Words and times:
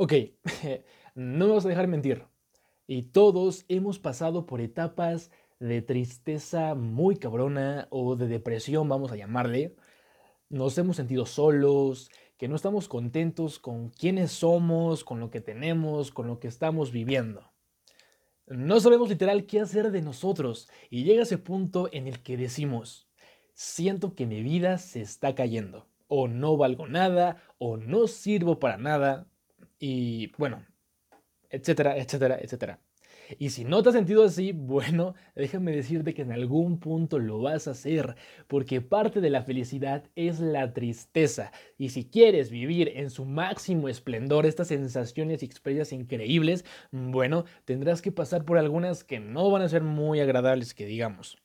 Ok, 0.00 0.12
no 1.16 1.48
me 1.48 1.54
vas 1.54 1.66
a 1.66 1.68
dejar 1.68 1.88
mentir. 1.88 2.24
Y 2.86 3.02
todos 3.02 3.64
hemos 3.68 3.98
pasado 3.98 4.46
por 4.46 4.60
etapas 4.60 5.32
de 5.58 5.82
tristeza 5.82 6.76
muy 6.76 7.16
cabrona 7.16 7.88
o 7.90 8.14
de 8.14 8.28
depresión, 8.28 8.88
vamos 8.88 9.10
a 9.10 9.16
llamarle. 9.16 9.74
Nos 10.50 10.78
hemos 10.78 10.94
sentido 10.94 11.26
solos, 11.26 12.12
que 12.36 12.46
no 12.46 12.54
estamos 12.54 12.86
contentos 12.86 13.58
con 13.58 13.88
quiénes 13.88 14.30
somos, 14.30 15.02
con 15.02 15.18
lo 15.18 15.30
que 15.30 15.40
tenemos, 15.40 16.12
con 16.12 16.28
lo 16.28 16.38
que 16.38 16.46
estamos 16.46 16.92
viviendo. 16.92 17.50
No 18.46 18.78
sabemos 18.78 19.08
literal 19.08 19.46
qué 19.46 19.58
hacer 19.58 19.90
de 19.90 20.00
nosotros 20.00 20.68
y 20.90 21.02
llega 21.02 21.24
ese 21.24 21.38
punto 21.38 21.88
en 21.90 22.06
el 22.06 22.22
que 22.22 22.36
decimos, 22.36 23.08
siento 23.52 24.14
que 24.14 24.26
mi 24.26 24.42
vida 24.42 24.78
se 24.78 25.00
está 25.00 25.34
cayendo, 25.34 25.88
o 26.06 26.28
no 26.28 26.56
valgo 26.56 26.86
nada, 26.86 27.42
o 27.58 27.76
no 27.78 28.06
sirvo 28.06 28.60
para 28.60 28.76
nada, 28.76 29.26
y 29.78 30.32
bueno, 30.38 30.64
etcétera, 31.50 31.96
etcétera, 31.96 32.38
etcétera. 32.40 32.80
Y 33.38 33.50
si 33.50 33.64
no 33.64 33.82
te 33.82 33.90
has 33.90 33.94
sentido 33.94 34.24
así, 34.24 34.52
bueno, 34.54 35.14
déjame 35.34 35.72
decirte 35.72 36.14
que 36.14 36.22
en 36.22 36.32
algún 36.32 36.78
punto 36.78 37.18
lo 37.18 37.40
vas 37.40 37.68
a 37.68 37.72
hacer, 37.72 38.16
porque 38.46 38.80
parte 38.80 39.20
de 39.20 39.30
la 39.30 39.42
felicidad 39.42 40.04
es 40.14 40.40
la 40.40 40.72
tristeza. 40.72 41.52
Y 41.76 41.90
si 41.90 42.08
quieres 42.08 42.50
vivir 42.50 42.92
en 42.94 43.10
su 43.10 43.24
máximo 43.24 43.88
esplendor 43.88 44.46
estas 44.46 44.68
sensaciones 44.68 45.42
y 45.42 45.46
experiencias 45.46 45.92
increíbles, 45.92 46.64
bueno, 46.90 47.44
tendrás 47.64 48.02
que 48.02 48.12
pasar 48.12 48.44
por 48.44 48.58
algunas 48.58 49.04
que 49.04 49.20
no 49.20 49.50
van 49.50 49.62
a 49.62 49.68
ser 49.68 49.82
muy 49.82 50.20
agradables, 50.20 50.74
que 50.74 50.86
digamos. 50.86 51.38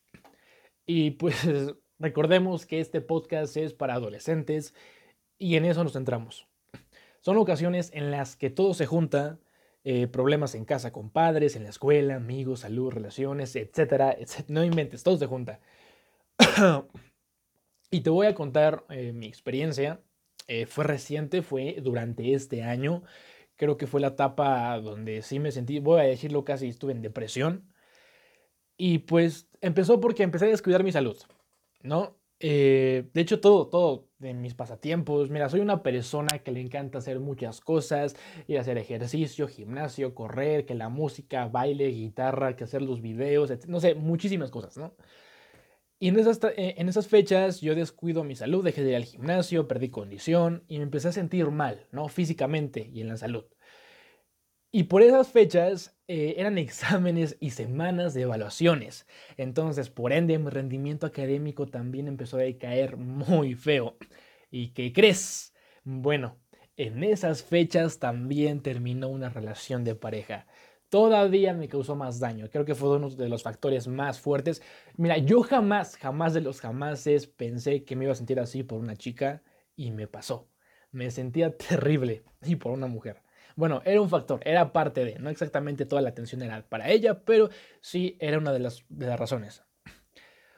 Y 0.85 1.11
pues 1.11 1.35
recordemos 1.99 2.65
que 2.65 2.79
este 2.79 3.01
podcast 3.01 3.57
es 3.57 3.73
para 3.73 3.95
adolescentes 3.95 4.73
y 5.37 5.55
en 5.55 5.65
eso 5.65 5.83
nos 5.83 5.93
centramos. 5.93 6.47
Son 7.23 7.37
ocasiones 7.37 7.89
en 7.93 8.11
las 8.11 8.35
que 8.35 8.49
todo 8.49 8.73
se 8.73 8.85
junta, 8.85 9.39
eh, 9.85 10.07
problemas 10.07 10.55
en 10.55 10.65
casa 10.65 10.91
con 10.91 11.09
padres, 11.09 11.55
en 11.55 11.63
la 11.63 11.69
escuela, 11.69 12.15
amigos, 12.15 12.59
salud, 12.61 12.91
relaciones, 12.91 13.55
etcétera, 13.55 14.17
No 14.49 14.61
inventes, 14.61 15.03
todo 15.03 15.17
se 15.17 15.25
junta. 15.25 15.61
y 17.91 18.01
te 18.01 18.09
voy 18.09 18.27
a 18.27 18.35
contar 18.35 18.83
eh, 18.89 19.13
mi 19.13 19.27
experiencia. 19.27 20.01
Eh, 20.49 20.65
fue 20.65 20.83
reciente, 20.83 21.41
fue 21.43 21.77
durante 21.81 22.33
este 22.33 22.61
año. 22.61 23.03
Creo 23.55 23.77
que 23.77 23.87
fue 23.87 24.01
la 24.01 24.07
etapa 24.07 24.77
donde 24.81 25.21
sí 25.21 25.39
me 25.39 25.53
sentí, 25.53 25.79
voy 25.79 26.01
a 26.01 26.03
decirlo 26.03 26.43
casi, 26.43 26.67
estuve 26.67 26.91
en 26.91 27.01
depresión. 27.01 27.73
Y 28.75 28.99
pues 28.99 29.47
empezó 29.61 30.01
porque 30.01 30.23
empecé 30.23 30.47
a 30.47 30.49
descuidar 30.49 30.83
mi 30.83 30.91
salud, 30.91 31.17
¿no? 31.83 32.17
De 32.49 33.21
hecho, 33.21 33.39
todo, 33.39 33.67
todo, 33.67 34.09
de 34.19 34.33
mis 34.33 34.53
pasatiempos. 34.53 35.29
Mira, 35.29 35.49
soy 35.49 35.61
una 35.61 35.83
persona 35.83 36.39
que 36.39 36.51
le 36.51 36.61
encanta 36.61 36.97
hacer 36.97 37.19
muchas 37.19 37.61
cosas, 37.61 38.15
ir 38.47 38.57
a 38.57 38.61
hacer 38.61 38.77
ejercicio, 38.77 39.47
gimnasio, 39.47 40.13
correr, 40.15 40.65
que 40.65 40.75
la 40.75 40.89
música, 40.89 41.47
baile, 41.47 41.87
guitarra, 41.87 42.55
que 42.55 42.65
hacer 42.65 42.81
los 42.81 43.01
videos, 43.01 43.51
no 43.67 43.79
sé, 43.79 43.95
muchísimas 43.95 44.51
cosas, 44.51 44.77
¿no? 44.77 44.95
Y 45.99 46.09
en 46.09 46.19
esas, 46.19 46.43
eh, 46.57 46.75
en 46.77 46.89
esas 46.89 47.07
fechas 47.07 47.61
yo 47.61 47.75
descuido 47.75 48.25
mi 48.25 48.35
salud, 48.35 48.63
dejé 48.63 48.83
de 48.83 48.89
ir 48.89 48.95
al 48.97 49.05
gimnasio, 49.05 49.69
perdí 49.69 49.89
condición 49.89 50.65
y 50.67 50.77
me 50.77 50.83
empecé 50.83 51.07
a 51.07 51.11
sentir 51.13 51.49
mal, 51.49 51.87
¿no? 51.91 52.09
Físicamente 52.09 52.89
y 52.91 52.99
en 52.99 53.07
la 53.07 53.15
salud. 53.15 53.45
Y 54.69 54.83
por 54.83 55.01
esas 55.01 55.29
fechas 55.29 55.92
eh, 56.13 56.35
eran 56.37 56.57
exámenes 56.59 57.37
y 57.39 57.49
semanas 57.51 58.13
de 58.13 58.21
evaluaciones. 58.21 59.07
Entonces, 59.37 59.89
por 59.89 60.13
ende, 60.13 60.37
mi 60.37 60.49
rendimiento 60.51 61.07
académico 61.07 61.65
también 61.67 62.07
empezó 62.07 62.37
a 62.37 62.43
caer 62.59 62.97
muy 62.97 63.55
feo. 63.55 63.97
¿Y 64.51 64.69
qué 64.73 64.93
crees? 64.93 65.53
Bueno, 65.83 66.37
en 66.77 67.03
esas 67.03 67.41
fechas 67.43 67.97
también 67.99 68.61
terminó 68.61 69.09
una 69.09 69.29
relación 69.29 69.83
de 69.83 69.95
pareja. 69.95 70.45
Todavía 70.89 71.53
me 71.55 71.67
causó 71.67 71.95
más 71.95 72.19
daño. 72.19 72.47
Creo 72.51 72.63
que 72.65 72.75
fue 72.75 72.95
uno 72.95 73.09
de 73.09 73.27
los 73.29 73.41
factores 73.41 73.87
más 73.87 74.19
fuertes. 74.19 74.61
Mira, 74.97 75.17
yo 75.17 75.41
jamás, 75.41 75.97
jamás 75.97 76.33
de 76.35 76.41
los 76.41 76.61
jamases 76.61 77.25
pensé 77.27 77.83
que 77.85 77.95
me 77.95 78.05
iba 78.05 78.13
a 78.13 78.15
sentir 78.15 78.39
así 78.39 78.61
por 78.63 78.79
una 78.79 78.95
chica 78.95 79.41
y 79.75 79.89
me 79.91 80.07
pasó. 80.07 80.47
Me 80.91 81.09
sentía 81.09 81.57
terrible 81.57 82.23
y 82.43 82.55
por 82.57 82.71
una 82.71 82.85
mujer. 82.87 83.22
Bueno, 83.55 83.81
era 83.85 84.01
un 84.01 84.09
factor, 84.09 84.41
era 84.45 84.73
parte 84.73 85.05
de, 85.05 85.19
no 85.19 85.29
exactamente 85.29 85.85
toda 85.85 86.01
la 86.01 86.09
atención 86.09 86.41
era 86.41 86.67
para 86.67 86.89
ella, 86.89 87.23
pero 87.23 87.49
sí 87.81 88.17
era 88.19 88.37
una 88.37 88.51
de 88.51 88.59
las, 88.59 88.83
de 88.89 89.07
las 89.07 89.19
razones. 89.19 89.63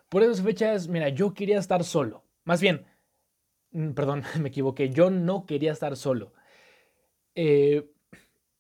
Por 0.10 0.24
esas 0.24 0.42
fechas, 0.42 0.88
mira, 0.88 1.10
yo 1.10 1.34
quería 1.34 1.60
estar 1.60 1.84
solo. 1.84 2.24
Más 2.44 2.62
bien, 2.62 2.86
mm, 3.72 3.92
perdón, 3.92 4.24
me 4.40 4.50
equivoqué, 4.50 4.90
yo 4.90 5.10
no 5.10 5.46
quería 5.46 5.72
estar 5.72 5.98
solo. 5.98 6.34
Eh, 7.36 7.92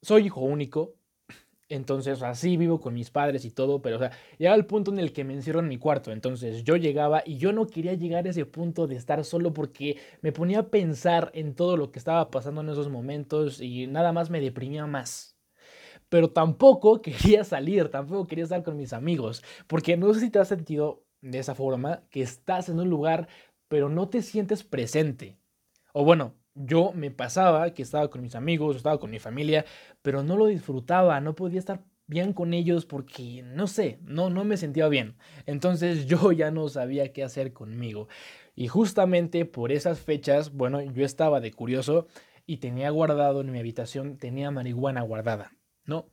soy 0.02 0.26
hijo 0.26 0.42
único, 0.42 0.96
entonces, 1.68 2.22
así 2.22 2.58
vivo 2.58 2.80
con 2.80 2.94
mis 2.94 3.10
padres 3.10 3.44
y 3.44 3.52
todo, 3.52 3.82
pero, 3.82 3.96
o 3.98 4.00
sea, 4.00 4.12
el 4.38 4.66
punto 4.68 4.92
en 4.92 5.00
el 5.00 5.14
que 5.14 5.24
me 5.24 5.34
encierro 5.34 5.60
en 5.62 5.68
mi 5.68 5.78
cuarto. 5.78 6.12
Entonces, 6.12 6.64
yo 6.64 6.76
llegaba 6.76 7.24
y 7.26 7.38
yo 7.38 7.52
no 7.54 7.66
quería 7.68 7.94
llegar 7.94 8.26
a 8.28 8.30
ese 8.30 8.46
punto 8.46 8.86
de 8.88 8.96
estar 8.96 9.24
solo 9.26 9.54
porque 9.54 9.98
me 10.22 10.32
ponía 10.32 10.60
a 10.60 10.70
pensar 10.70 11.32
en 11.34 11.56
todo 11.56 11.76
lo 11.78 11.92
que 11.92 12.00
estaba 12.00 12.30
pasando 12.30 12.62
en 12.62 12.70
esos 12.70 12.90
momentos 12.90 13.62
y 13.62 13.88
nada 13.88 14.12
más 14.14 14.30
me 14.30 14.42
deprimía 14.42 14.86
más. 14.86 15.38
Pero 16.10 16.32
tampoco 16.32 17.02
quería 17.04 17.44
salir, 17.44 17.90
tampoco 17.90 18.28
quería 18.28 18.44
estar 18.46 18.64
con 18.64 18.78
mis 18.78 18.94
amigos, 18.94 19.44
porque 19.68 19.98
no 19.98 20.14
sé 20.14 20.22
si 20.22 20.30
te 20.32 20.40
has 20.40 20.48
sentido 20.48 21.06
de 21.22 21.40
esa 21.40 21.56
forma, 21.56 22.04
que 22.10 22.22
estás 22.22 22.70
en 22.70 22.80
un 22.80 22.90
lugar, 22.90 23.28
pero 23.68 23.90
no 23.90 24.10
te 24.10 24.22
sientes 24.22 24.64
presente. 24.64 25.40
O 25.94 26.06
bueno, 26.06 26.36
yo 26.56 26.94
me 26.94 27.12
pasaba 27.12 27.74
que 27.74 27.84
estaba 27.84 28.10
con 28.10 28.22
mis 28.22 28.36
amigos, 28.36 28.78
estaba 28.78 29.00
con 29.00 29.12
mi 29.12 29.20
familia, 29.20 29.66
pero 30.02 30.24
no 30.24 30.38
lo 30.38 30.48
disfrutaba, 30.48 31.20
no 31.22 31.36
podía 31.36 31.60
estar 31.60 31.84
bien 32.08 32.34
con 32.34 32.54
ellos 32.54 32.86
porque 32.86 33.44
no 33.44 33.68
sé, 33.68 34.00
no 34.04 34.30
no 34.30 34.44
me 34.46 34.58
sentía 34.58 34.88
bien. 34.88 35.16
Entonces 35.46 36.06
yo 36.08 36.32
ya 36.32 36.52
no 36.52 36.70
sabía 36.70 37.14
qué 37.14 37.24
hacer 37.24 37.54
conmigo. 37.54 38.08
Y 38.56 38.68
justamente 38.68 39.46
por 39.46 39.72
esas 39.72 40.00
fechas, 40.00 40.54
bueno, 40.54 40.82
yo 40.82 41.06
estaba 41.06 41.42
de 41.42 41.52
curioso 41.52 42.08
y 42.46 42.58
tenía 42.58 42.90
guardado 42.90 43.42
en 43.42 43.52
mi 43.52 43.60
habitación, 43.60 44.18
tenía 44.18 44.52
marihuana 44.52 45.02
guardada, 45.02 45.52
¿no? 45.86 46.08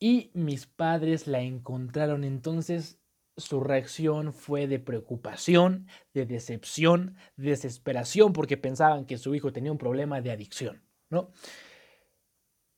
Y 0.00 0.30
mis 0.34 0.66
padres 0.66 1.26
la 1.26 1.40
encontraron, 1.40 2.22
entonces 2.22 2.97
su 3.38 3.60
reacción 3.60 4.32
fue 4.32 4.66
de 4.66 4.78
preocupación, 4.78 5.86
de 6.14 6.26
decepción, 6.26 7.16
de 7.36 7.50
desesperación, 7.50 8.32
porque 8.32 8.56
pensaban 8.56 9.06
que 9.06 9.18
su 9.18 9.34
hijo 9.34 9.52
tenía 9.52 9.72
un 9.72 9.78
problema 9.78 10.20
de 10.20 10.30
adicción, 10.32 10.82
¿no? 11.10 11.30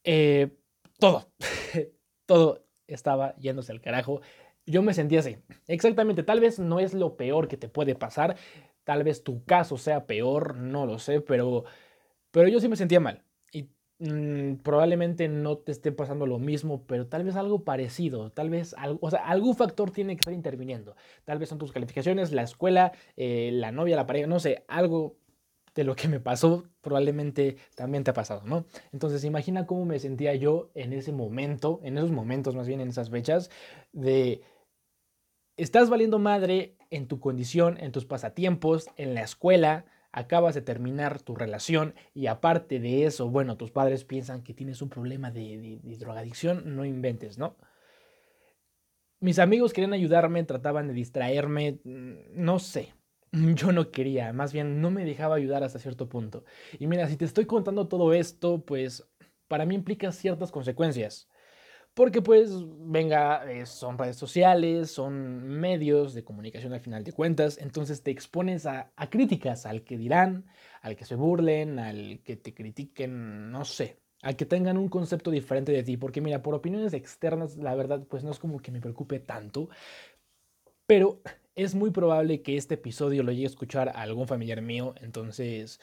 Eh, 0.05 0.57
todo, 0.99 1.33
todo 2.27 2.67
estaba 2.87 3.37
yéndose 3.37 3.73
al 3.73 3.81
carajo. 3.81 4.21
Yo 4.67 4.83
me 4.83 4.95
sentía 4.95 5.21
así. 5.21 5.39
Exactamente, 5.67 6.23
tal 6.23 6.41
vez 6.41 6.59
no 6.59 6.81
es 6.81 6.95
lo 6.95 7.17
peor 7.17 7.49
que 7.49 7.57
te 7.57 7.69
puede 7.69 7.95
pasar, 7.95 8.37
tal 8.85 9.05
vez 9.05 9.25
tu 9.25 9.45
caso 9.45 9.79
sea 9.79 10.07
peor, 10.07 10.57
no 10.57 10.87
lo 10.87 10.99
sé, 10.99 11.21
pero, 11.21 11.65
pero 12.31 12.49
yo 12.49 12.61
sí 12.61 12.69
me 12.69 12.77
sentía 12.77 13.01
mal. 13.01 13.25
Mm, 14.01 14.55
probablemente 14.63 15.29
no 15.29 15.59
te 15.59 15.73
esté 15.73 15.93
pasando 15.93 16.27
lo 16.27 16.39
mismo, 16.39 16.87
pero 16.87 17.07
tal 17.07 17.23
vez 17.23 17.37
algo 17.37 17.65
parecido, 17.65 18.31
tal 18.31 18.49
vez 18.49 18.75
o 19.01 19.11
sea, 19.11 19.21
algún 19.27 19.55
factor 19.55 19.91
tiene 19.91 20.17
que 20.17 20.21
estar 20.21 20.33
interviniendo. 20.33 20.97
Tal 21.27 21.39
vez 21.39 21.51
son 21.51 21.59
tus 21.59 21.71
calificaciones, 21.71 22.33
la 22.33 22.43
escuela, 22.43 22.93
eh, 23.19 23.51
la 23.53 23.73
novia, 23.73 23.97
la 23.97 24.07
pareja, 24.07 24.27
no 24.27 24.41
sé, 24.41 24.65
algo 24.69 25.17
de 25.75 25.85
lo 25.85 25.95
que 25.97 26.09
me 26.09 26.19
pasó 26.19 26.65
probablemente 26.81 27.57
también 27.77 28.03
te 28.03 28.11
ha 28.11 28.15
pasado, 28.15 28.43
¿no? 28.47 28.65
Entonces 28.93 29.23
imagina 29.25 29.67
cómo 29.67 29.85
me 29.85 29.99
sentía 29.99 30.35
yo 30.35 30.71
en 30.75 30.95
ese 30.95 31.13
momento, 31.13 31.81
en 31.85 31.99
esos 31.99 32.11
momentos 32.11 32.57
más 32.57 32.67
bien 32.67 32.81
en 32.81 32.89
esas 32.89 33.11
fechas, 33.11 33.51
de 33.93 34.41
estás 35.59 35.91
valiendo 35.91 36.19
madre 36.19 36.75
en 36.89 37.07
tu 37.07 37.21
condición, 37.21 37.77
en 37.79 37.93
tus 37.93 38.07
pasatiempos, 38.07 38.87
en 38.97 39.15
la 39.15 39.23
escuela, 39.23 39.85
acabas 40.13 40.55
de 40.55 40.63
terminar 40.63 41.21
tu 41.21 41.35
relación 41.35 41.95
y 42.15 42.27
aparte 42.27 42.81
de 42.81 43.07
eso, 43.07 43.29
bueno, 43.29 43.57
tus 43.57 43.71
padres 43.71 44.05
piensan 44.05 44.43
que 44.43 44.55
tienes 44.55 44.83
un 44.83 44.89
problema 44.89 45.31
de, 45.31 45.81
drogadicción, 45.99 46.77
no 46.77 46.85
inventes, 46.85 47.39
¿no? 47.39 47.57
Mis 49.21 49.39
amigos 49.39 49.73
querían 49.73 49.93
ayudarme, 49.93 50.43
trataban 50.45 50.89
de 50.89 50.95
distraerme, 50.95 51.79
mm, 51.85 52.15
no 52.35 52.59
sé, 52.59 52.95
yo 53.33 53.73
no 53.73 53.91
quería, 53.91 54.33
más 54.33 54.53
bien 54.53 54.81
no 54.81 54.91
me 54.91 55.05
dejaba 55.05 55.37
ayudar 55.37 55.63
hasta 55.63 55.79
cierto 55.79 56.09
punto. 56.09 56.45
Y 56.79 56.87
mira, 56.87 57.09
si 57.09 57.17
te 57.17 57.25
estoy 57.25 57.47
contando 57.47 57.87
todo 57.87 58.13
esto, 58.13 58.65
pues 58.65 59.07
para 59.47 59.67
mí 59.67 59.75
implica 59.75 60.11
ciertas 60.13 60.51
consecuencias. 60.51 61.29
Porque 61.95 62.23
pues, 62.23 62.51
venga, 62.79 63.51
eh, 63.51 63.67
son 63.67 63.99
redes 63.99 64.17
sociales, 64.17 64.91
son 64.91 65.43
medios 65.49 66.15
de 66.15 66.25
comunicación 66.25 66.73
al 66.73 66.81
final 66.81 67.03
de 67.03 67.13
cuentas, 67.13 67.59
entonces 67.59 68.03
te 68.03 68.11
expones 68.11 68.65
a, 68.65 68.93
críticas, 69.11 69.67
al 69.67 69.83
que 69.83 69.99
dirán, 69.99 70.47
al 70.83 70.97
que 70.97 71.05
se 71.05 71.17
burlen, 71.17 71.79
al 71.79 72.21
que 72.23 72.37
te 72.37 72.55
critiquen, 72.55 73.51
no 73.51 73.65
sé, 73.65 73.99
al 74.23 74.37
que 74.37 74.47
tengan 74.47 74.79
un 74.79 74.89
concepto 74.89 75.31
diferente 75.31 75.73
de 75.73 75.83
ti, 75.83 75.97
porque 75.97 76.21
mira, 76.21 76.43
por 76.43 76.55
opiniones 76.55 76.93
externas, 76.95 77.57
la 77.57 77.75
verdad, 77.75 78.07
pues 78.09 78.23
no 78.23 78.31
es 78.31 78.39
como 78.39 78.61
que 78.61 78.71
me 78.71 78.81
preocupe 78.81 79.19
tanto, 79.19 79.69
pero 80.87 81.21
es 81.57 81.75
muy 81.75 81.91
probable 81.91 82.43
que 82.43 82.57
este 82.57 82.75
episodio 82.75 83.23
lo 83.25 83.33
llegue 83.33 83.45
a 83.45 83.49
escuchar 83.49 83.89
a 83.89 84.03
algún 84.03 84.29
familiar 84.29 84.63
mío, 84.63 84.95
entonces 85.01 85.81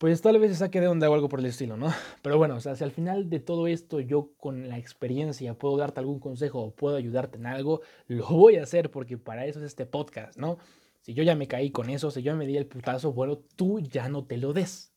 pues 0.00 0.22
tal 0.22 0.38
vez 0.38 0.52
se 0.52 0.56
saque 0.56 0.80
de 0.80 0.88
onda 0.88 1.10
o 1.10 1.14
algo 1.14 1.28
por 1.28 1.40
el 1.40 1.46
estilo, 1.46 1.76
¿no? 1.76 1.92
Pero 2.22 2.38
bueno, 2.38 2.56
o 2.56 2.60
sea, 2.60 2.74
si 2.74 2.82
al 2.82 2.90
final 2.90 3.28
de 3.28 3.38
todo 3.38 3.66
esto 3.66 4.00
yo 4.00 4.32
con 4.38 4.66
la 4.70 4.78
experiencia 4.78 5.52
puedo 5.52 5.76
darte 5.76 6.00
algún 6.00 6.20
consejo 6.20 6.62
o 6.62 6.74
puedo 6.74 6.96
ayudarte 6.96 7.36
en 7.36 7.44
algo, 7.44 7.82
lo 8.06 8.26
voy 8.30 8.56
a 8.56 8.62
hacer 8.62 8.90
porque 8.90 9.18
para 9.18 9.44
eso 9.44 9.58
es 9.58 9.66
este 9.66 9.84
podcast, 9.84 10.38
¿no? 10.38 10.56
Si 11.02 11.12
yo 11.12 11.22
ya 11.22 11.36
me 11.36 11.48
caí 11.48 11.70
con 11.70 11.90
eso, 11.90 12.10
si 12.10 12.22
yo 12.22 12.34
me 12.34 12.46
di 12.46 12.56
el 12.56 12.66
putazo, 12.66 13.12
bueno, 13.12 13.42
tú 13.56 13.80
ya 13.80 14.08
no 14.08 14.24
te 14.24 14.38
lo 14.38 14.54
des. 14.54 14.94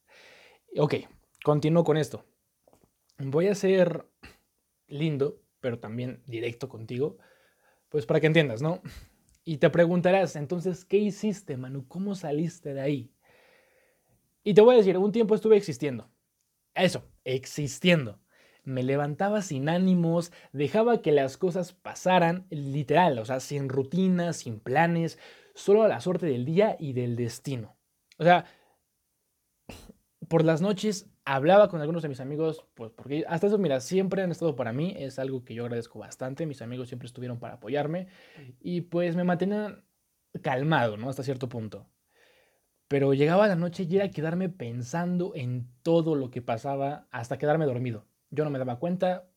Ok, 0.77 0.95
continúo 1.43 1.83
con 1.83 1.97
esto. 1.97 2.23
Voy 3.17 3.47
a 3.47 3.55
ser 3.55 4.05
lindo, 4.87 5.41
pero 5.59 5.79
también 5.79 6.23
directo 6.27 6.69
contigo, 6.69 7.17
pues 7.89 8.05
para 8.05 8.21
que 8.21 8.27
entiendas, 8.27 8.61
¿no? 8.61 8.81
Y 9.43 9.57
te 9.57 9.69
preguntarás, 9.69 10.37
entonces, 10.37 10.85
¿qué 10.85 10.95
hiciste, 10.95 11.57
Manu? 11.57 11.89
¿Cómo 11.89 12.15
saliste 12.15 12.73
de 12.73 12.79
ahí? 12.79 13.12
Y 14.43 14.53
te 14.53 14.61
voy 14.61 14.75
a 14.75 14.77
decir, 14.77 14.97
un 14.97 15.11
tiempo 15.11 15.35
estuve 15.35 15.57
existiendo. 15.57 16.09
Eso, 16.75 17.03
existiendo. 17.23 18.19
Me 18.63 18.83
levantaba 18.83 19.41
sin 19.41 19.69
ánimos, 19.69 20.31
dejaba 20.53 21.01
que 21.01 21.11
las 21.11 21.37
cosas 21.37 21.73
pasaran, 21.73 22.47
literal, 22.49 23.19
o 23.19 23.25
sea, 23.25 23.39
sin 23.39 23.69
rutina, 23.69 24.33
sin 24.33 24.59
planes, 24.59 25.19
solo 25.53 25.83
a 25.83 25.87
la 25.87 25.99
suerte 25.99 26.25
del 26.25 26.45
día 26.45 26.75
y 26.79 26.93
del 26.93 27.15
destino. 27.15 27.75
O 28.17 28.23
sea, 28.23 28.45
por 30.27 30.43
las 30.45 30.61
noches 30.61 31.09
hablaba 31.25 31.69
con 31.69 31.81
algunos 31.81 32.03
de 32.03 32.09
mis 32.09 32.19
amigos, 32.19 32.65
pues 32.73 32.91
porque 32.91 33.25
hasta 33.27 33.47
eso, 33.47 33.57
mira, 33.57 33.79
siempre 33.79 34.23
han 34.23 34.31
estado 34.31 34.55
para 34.55 34.73
mí, 34.73 34.93
es 34.97 35.19
algo 35.19 35.43
que 35.43 35.53
yo 35.53 35.63
agradezco 35.63 35.99
bastante, 35.99 36.45
mis 36.45 36.61
amigos 36.61 36.87
siempre 36.89 37.07
estuvieron 37.07 37.39
para 37.39 37.55
apoyarme 37.55 38.07
y 38.59 38.81
pues 38.81 39.15
me 39.15 39.23
mantenían 39.23 39.85
calmado, 40.41 40.97
¿no? 40.97 41.09
Hasta 41.09 41.23
cierto 41.23 41.49
punto. 41.49 41.87
Pero 42.87 43.13
llegaba 43.13 43.47
la 43.47 43.55
noche 43.55 43.87
y 43.89 43.95
era 43.95 44.11
quedarme 44.11 44.49
pensando 44.49 45.33
en 45.35 45.67
todo 45.81 46.15
lo 46.15 46.29
que 46.29 46.41
pasaba 46.41 47.07
hasta 47.11 47.37
quedarme 47.37 47.65
dormido. 47.65 48.05
Yo 48.29 48.43
no 48.43 48.49
me 48.49 48.59
daba 48.59 48.79
cuenta, 48.79 49.27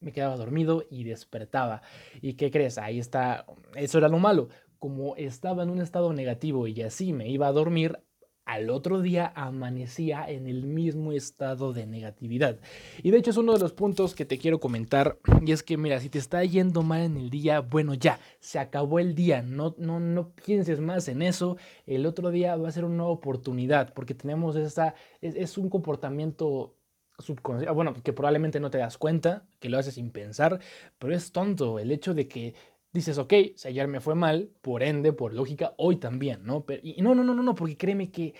me 0.00 0.12
quedaba 0.12 0.36
dormido 0.36 0.84
y 0.90 1.04
despertaba. 1.04 1.82
¿Y 2.20 2.34
qué 2.34 2.50
crees? 2.50 2.78
Ahí 2.78 2.98
está, 2.98 3.46
eso 3.74 3.98
era 3.98 4.08
lo 4.08 4.18
malo. 4.18 4.48
Como 4.78 5.16
estaba 5.16 5.62
en 5.62 5.70
un 5.70 5.80
estado 5.80 6.12
negativo 6.12 6.66
y 6.66 6.82
así 6.82 7.12
me 7.12 7.28
iba 7.28 7.46
a 7.46 7.52
dormir, 7.52 8.00
al 8.46 8.70
otro 8.70 9.02
día 9.02 9.32
amanecía 9.34 10.24
en 10.28 10.46
el 10.46 10.64
mismo 10.64 11.12
estado 11.12 11.72
de 11.72 11.84
negatividad. 11.84 12.58
Y 13.02 13.10
de 13.10 13.18
hecho 13.18 13.30
es 13.30 13.36
uno 13.36 13.52
de 13.52 13.58
los 13.58 13.72
puntos 13.72 14.14
que 14.14 14.24
te 14.24 14.38
quiero 14.38 14.60
comentar. 14.60 15.18
Y 15.44 15.52
es 15.52 15.62
que, 15.62 15.76
mira, 15.76 16.00
si 16.00 16.08
te 16.08 16.18
está 16.18 16.42
yendo 16.44 16.82
mal 16.82 17.02
en 17.02 17.16
el 17.16 17.28
día, 17.28 17.60
bueno, 17.60 17.94
ya, 17.94 18.20
se 18.38 18.60
acabó 18.60 19.00
el 19.00 19.14
día. 19.14 19.42
No, 19.42 19.74
no, 19.78 19.98
no 19.98 20.30
pienses 20.30 20.80
más 20.80 21.08
en 21.08 21.22
eso. 21.22 21.56
El 21.86 22.06
otro 22.06 22.30
día 22.30 22.56
va 22.56 22.68
a 22.68 22.72
ser 22.72 22.84
una 22.84 23.04
oportunidad 23.04 23.92
porque 23.92 24.14
tenemos 24.14 24.54
esa, 24.54 24.94
es, 25.20 25.34
es 25.34 25.58
un 25.58 25.68
comportamiento 25.68 26.76
subconsciente, 27.18 27.72
bueno, 27.72 27.94
que 27.94 28.12
probablemente 28.12 28.60
no 28.60 28.70
te 28.70 28.78
das 28.78 28.98
cuenta, 28.98 29.46
que 29.58 29.68
lo 29.68 29.78
haces 29.78 29.94
sin 29.94 30.10
pensar, 30.10 30.60
pero 30.98 31.14
es 31.14 31.32
tonto 31.32 31.78
el 31.78 31.90
hecho 31.90 32.14
de 32.14 32.28
que 32.28 32.54
dices, 32.92 33.18
ok, 33.18 33.32
si 33.54 33.68
ayer 33.68 33.88
me 33.88 34.00
fue 34.00 34.14
mal, 34.14 34.50
por 34.62 34.82
ende, 34.82 35.12
por 35.12 35.34
lógica, 35.34 35.74
hoy 35.76 35.96
también, 35.96 36.44
¿no? 36.44 36.64
Pero, 36.64 36.80
y 36.84 37.00
no, 37.02 37.14
no, 37.14 37.24
no, 37.24 37.34
no, 37.34 37.42
no, 37.42 37.54
porque 37.54 37.76
créeme 37.76 38.10
que 38.10 38.34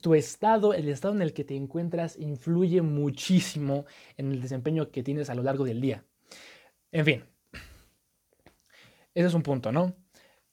tu 0.00 0.14
estado, 0.14 0.74
el 0.74 0.88
estado 0.88 1.14
en 1.14 1.22
el 1.22 1.32
que 1.32 1.44
te 1.44 1.54
encuentras, 1.54 2.18
influye 2.18 2.82
muchísimo 2.82 3.86
en 4.16 4.32
el 4.32 4.42
desempeño 4.42 4.90
que 4.90 5.02
tienes 5.02 5.30
a 5.30 5.34
lo 5.34 5.42
largo 5.42 5.64
del 5.64 5.80
día. 5.80 6.04
En 6.90 7.04
fin, 7.04 7.24
ese 9.14 9.28
es 9.28 9.34
un 9.34 9.42
punto, 9.42 9.72
¿no? 9.72 9.94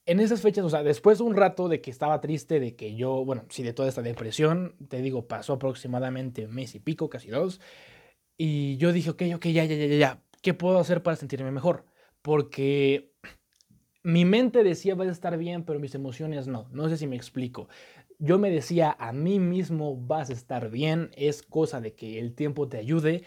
En 0.06 0.20
esas 0.20 0.42
fechas, 0.42 0.66
o 0.66 0.70
sea, 0.70 0.84
después 0.84 1.18
de 1.18 1.24
un 1.24 1.36
rato 1.36 1.70
de 1.70 1.81
que 1.81 1.90
estaba 1.90 2.20
triste, 2.20 2.60
de 2.60 2.75
que 2.75 2.96
yo, 2.96 3.24
bueno, 3.25 3.46
sí, 3.50 3.64
de 3.64 3.74
toda 3.74 3.88
esta 3.88 4.02
depresión, 4.02 4.75
te 4.90 5.02
digo, 5.02 5.28
pasó 5.28 5.54
aproximadamente 5.54 6.46
un 6.46 6.54
mes 6.54 6.75
y 6.75 6.80
pico, 6.80 7.10
casi 7.10 7.30
dos, 7.30 7.62
y 8.38 8.78
yo 8.78 8.92
dije, 8.92 9.12
ok, 9.12 9.24
ok, 9.36 9.46
ya, 9.48 9.66
ya, 9.66 9.75
ya, 9.75 9.86
ya, 9.88 10.24
¿qué 10.42 10.54
puedo 10.54 10.80
hacer 10.80 11.04
para 11.04 11.16
sentirme 11.16 11.52
mejor? 11.52 11.86
Porque 12.22 13.12
mi 14.03 14.25
mente 14.25 14.63
decía 14.63 14.95
vas 14.95 15.07
a 15.07 15.11
estar 15.11 15.38
bien, 15.38 15.63
pero 15.63 15.79
mis 15.79 15.95
emociones 15.95 16.47
no. 16.47 16.67
No 16.71 16.89
sé 16.89 16.97
si 16.97 17.07
me 17.07 17.15
explico. 17.15 17.69
Yo 18.19 18.38
me 18.38 18.51
decía 18.51 18.95
a 19.00 19.13
mí 19.13 19.39
mismo 19.39 19.97
vas 19.97 20.29
a 20.29 20.33
estar 20.33 20.69
bien, 20.69 21.11
es 21.15 21.41
cosa 21.41 21.81
de 21.81 21.94
que 21.95 22.19
el 22.19 22.35
tiempo 22.35 22.67
te 22.67 22.77
ayude, 22.77 23.23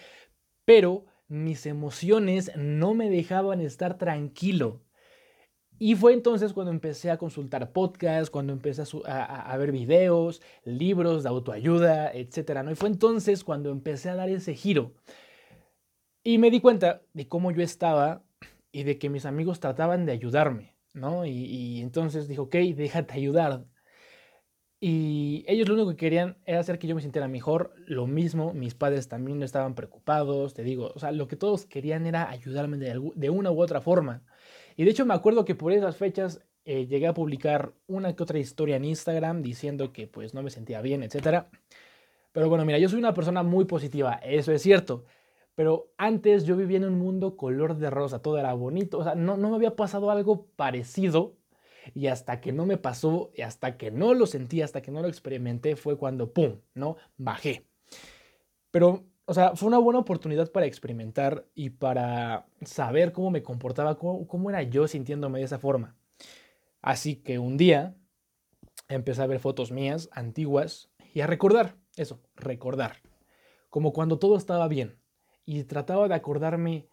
pero 0.65 1.07
mis 1.29 1.67
emociones 1.67 2.53
no 2.57 2.95
me 2.95 3.11
dejaban 3.11 3.61
estar 3.61 3.99
tranquilo. 3.99 4.83
Y 5.79 5.95
fue 5.95 6.15
entonces 6.15 6.53
cuando 6.53 6.73
empecé 6.73 7.11
a 7.11 7.19
consultar 7.19 7.73
podcasts, 7.73 8.31
cuando 8.31 8.53
empecé 8.53 8.83
a, 9.07 9.57
ver 9.59 9.73
videos, 9.73 10.41
libros 10.65 11.23
de 11.23 11.29
autoayuda, 11.29 12.13
etc. 12.15 12.63
¿no? 12.65 12.71
Y 12.71 12.75
fue 12.77 12.89
entonces 12.89 13.45
cuando 13.45 13.71
empecé 13.71 14.09
a 14.09 14.15
dar 14.15 14.31
ese 14.31 14.55
giro. 14.55 14.95
Y 16.23 16.39
me 16.39 16.51
di 16.51 16.61
cuenta 16.61 17.03
de 17.13 17.29
cómo 17.29 17.51
yo 17.51 17.63
estaba 17.63 18.26
y 18.77 18.83
de 18.85 18.99
que 18.99 19.09
mis 19.09 19.25
amigos 19.25 19.59
trataban 19.59 20.05
de 20.05 20.13
ayudarme, 20.13 20.77
¿no? 20.93 21.25
Y, 21.25 21.81
entonces 21.81 22.29
dijo, 22.29 22.43
ok, 22.43 22.57
déjate 22.77 23.15
ayudar. 23.15 23.65
Y 24.79 25.47
ellos 25.49 25.67
lo 25.67 25.77
único 25.77 25.89
que 25.93 25.97
querían 25.97 26.37
era 26.45 26.61
hacer 26.61 26.79
que 26.79 26.87
yo 26.87 26.95
me 26.95 27.01
sintiera 27.01 27.27
mejor. 27.27 27.73
Lo 27.87 28.07
mismo, 28.07 28.53
mis 28.53 28.75
padres 28.75 29.09
también 29.09 29.43
estaban 29.43 29.75
preocupados, 29.75 30.53
te 30.53 30.63
digo, 30.63 30.93
o 30.95 30.99
sea, 30.99 31.11
lo 31.11 31.27
que 31.27 31.37
todos 31.37 31.65
querían 31.65 32.05
era 32.07 32.29
ayudarme 32.29 32.77
de, 32.77 33.31
una 33.31 33.51
u 33.51 33.63
otra 33.63 33.81
forma. 33.81 34.23
Y 34.77 34.85
de 34.85 34.91
hecho 34.91 35.07
me 35.07 35.15
acuerdo 35.15 35.47
que 35.47 35.55
por 35.55 35.73
esas 35.73 35.97
fechas 35.97 36.43
eh, 36.67 36.87
llegué 36.87 37.07
a 37.07 37.15
publicar 37.15 37.73
una 37.87 38.15
que 38.15 38.25
otra 38.25 38.39
historia 38.39 38.77
en 38.77 38.85
Instagram 38.85 39.41
diciendo 39.41 39.91
que 39.95 40.07
pues 40.07 40.35
no 40.35 40.43
me 40.43 40.51
sentía 40.51 40.83
bien, 40.83 41.03
etc. 41.03 41.47
Pero 42.33 42.51
bueno, 42.51 42.67
mira, 42.67 42.79
yo 42.79 42.91
soy 42.91 42.99
una 42.99 43.15
persona 43.15 43.43
muy 43.43 43.65
positiva, 43.65 44.21
eso 44.23 44.53
es 44.53 44.61
cierto. 44.61 45.07
Pero 45.57 45.91
antes 45.97 46.45
yo 46.45 46.57
vivía 46.57 46.77
en 46.77 46.85
un 46.85 46.99
mundo 46.99 47.37
color 47.37 47.77
de 47.79 47.91
rosa, 47.91 48.21
todo 48.21 48.39
era 48.39 48.53
bonito, 48.53 48.99
o 48.99 49.03
sea, 49.03 49.17
no, 49.17 49.37
no 49.37 49.51
me 49.51 49.57
había 49.57 49.75
pasado 49.75 50.11
algo 50.11 50.47
parecido 50.55 51.35
y 51.95 52.09
hasta 52.09 52.41
que 52.41 52.53
no 52.53 52.67
me 52.67 52.77
pasó, 52.77 53.31
y 53.35 53.43
hasta 53.43 53.77
que 53.77 53.91
no 53.91 54.15
lo 54.15 54.27
sentí, 54.27 54.63
hasta 54.63 54.83
que 54.83 54.91
no 54.91 55.01
lo 55.03 55.09
experimenté, 55.09 55.77
fue 55.77 55.97
cuando, 55.97 56.33
¡pum!, 56.33 56.61
¿no? 56.75 56.97
Bajé. 57.17 57.67
Pero, 58.71 59.05
o 59.25 59.35
sea, 59.35 59.57
fue 59.57 59.69
una 59.69 59.79
buena 59.79 60.01
oportunidad 60.01 60.51
para 60.53 60.67
experimentar 60.67 61.47
y 61.55 61.71
para 61.71 62.47
saber 62.63 63.13
cómo 63.13 63.31
me 63.31 63.43
comportaba, 63.43 63.97
cómo, 63.97 64.27
cómo 64.27 64.51
era 64.51 64.63
yo 64.63 64.87
sintiéndome 64.89 65.39
de 65.39 65.47
esa 65.47 65.59
forma. 65.59 65.97
Así 66.83 67.17
que 67.17 67.39
un 67.39 67.57
día 67.57 67.97
empecé 68.89 69.23
a 69.23 69.27
ver 69.27 69.41
fotos 69.41 69.73
mías 69.73 70.09
antiguas 70.13 70.91
y 71.15 71.21
a 71.21 71.27
recordar, 71.27 71.77
eso, 71.97 72.21
recordar, 72.35 72.97
como 73.71 73.93
cuando 73.93 74.19
todo 74.19 74.37
estaba 74.37 74.69
bien, 74.69 74.99
y 75.47 75.65
trataba 75.65 76.09
de 76.09 76.15
acordarme 76.15 76.89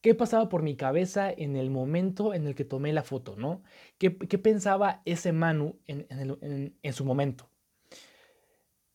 qué 0.00 0.14
pasaba 0.14 0.48
por 0.48 0.62
mi 0.62 0.74
cabeza 0.74 1.30
en 1.30 1.54
el 1.54 1.70
momento 1.70 2.34
en 2.34 2.46
el 2.46 2.54
que 2.54 2.64
tomé 2.64 2.92
la 2.92 3.02
foto, 3.02 3.36
¿no? 3.36 3.62
¿Qué, 3.98 4.10
pensaba 4.10 5.02
ese 5.04 5.32
Manu 5.32 5.78
en, 5.86 6.06
en, 6.82 6.92
su 6.92 7.04
momento? 7.04 7.50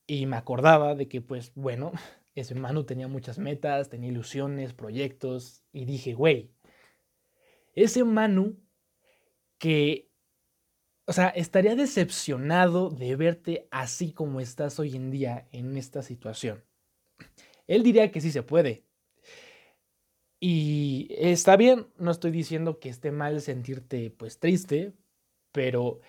Y 0.08 0.26
me 0.26 0.36
acordaba 0.36 0.96
de 0.96 1.08
que, 1.08 1.22
pues, 1.22 1.54
bueno, 1.56 1.92
ese 2.36 2.56
Manu 2.56 2.84
tenía 2.84 3.08
muchas 3.08 3.38
metas, 3.38 3.90
tenía 3.90 4.10
ilusiones, 4.10 4.74
proyectos, 4.74 5.64
y 5.72 5.86
dije, 5.86 6.14
güey, 6.14 6.52
ese 7.74 8.04
Manu 8.04 8.58
que, 9.60 10.10
o 11.06 11.14
sea, 11.14 11.30
estaría 11.30 11.76
decepcionado 11.76 12.90
de 12.90 13.16
verte 13.16 13.68
así 13.70 14.12
como 14.12 14.40
estás 14.40 14.80
hoy 14.80 14.96
en 14.96 15.12
día 15.12 15.48
en 15.52 15.78
esta 15.78 16.02
situación. 16.02 16.64
Él 17.68 17.84
diría 17.84 18.12
que 18.12 18.22
sí 18.22 18.32
se 18.32 18.44
puede, 18.44 18.86
y 20.48 21.08
está 21.10 21.58
bien, 21.58 21.88
no 21.98 22.12
estoy 22.12 22.30
diciendo 22.30 22.80
que 22.80 22.90
esté 22.90 23.10
mal 23.10 23.42
sentirte 23.42 24.12
pues 24.12 24.38
triste, 24.38 24.94
pero 25.52 26.02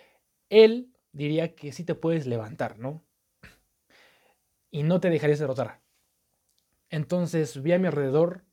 él 0.51 0.93
diría 1.13 1.55
que 1.55 1.73
sí 1.73 1.85
te 1.85 1.95
puedes 1.95 2.27
levantar, 2.27 2.79
¿no? 2.79 3.03
Y 4.71 4.83
no 4.83 5.01
te 5.01 5.09
dejarías 5.09 5.39
derrotar. 5.39 5.81
Entonces 6.91 7.63
vi 7.63 7.73
a 7.73 7.79
mi 7.79 7.87
alrededor 7.87 8.45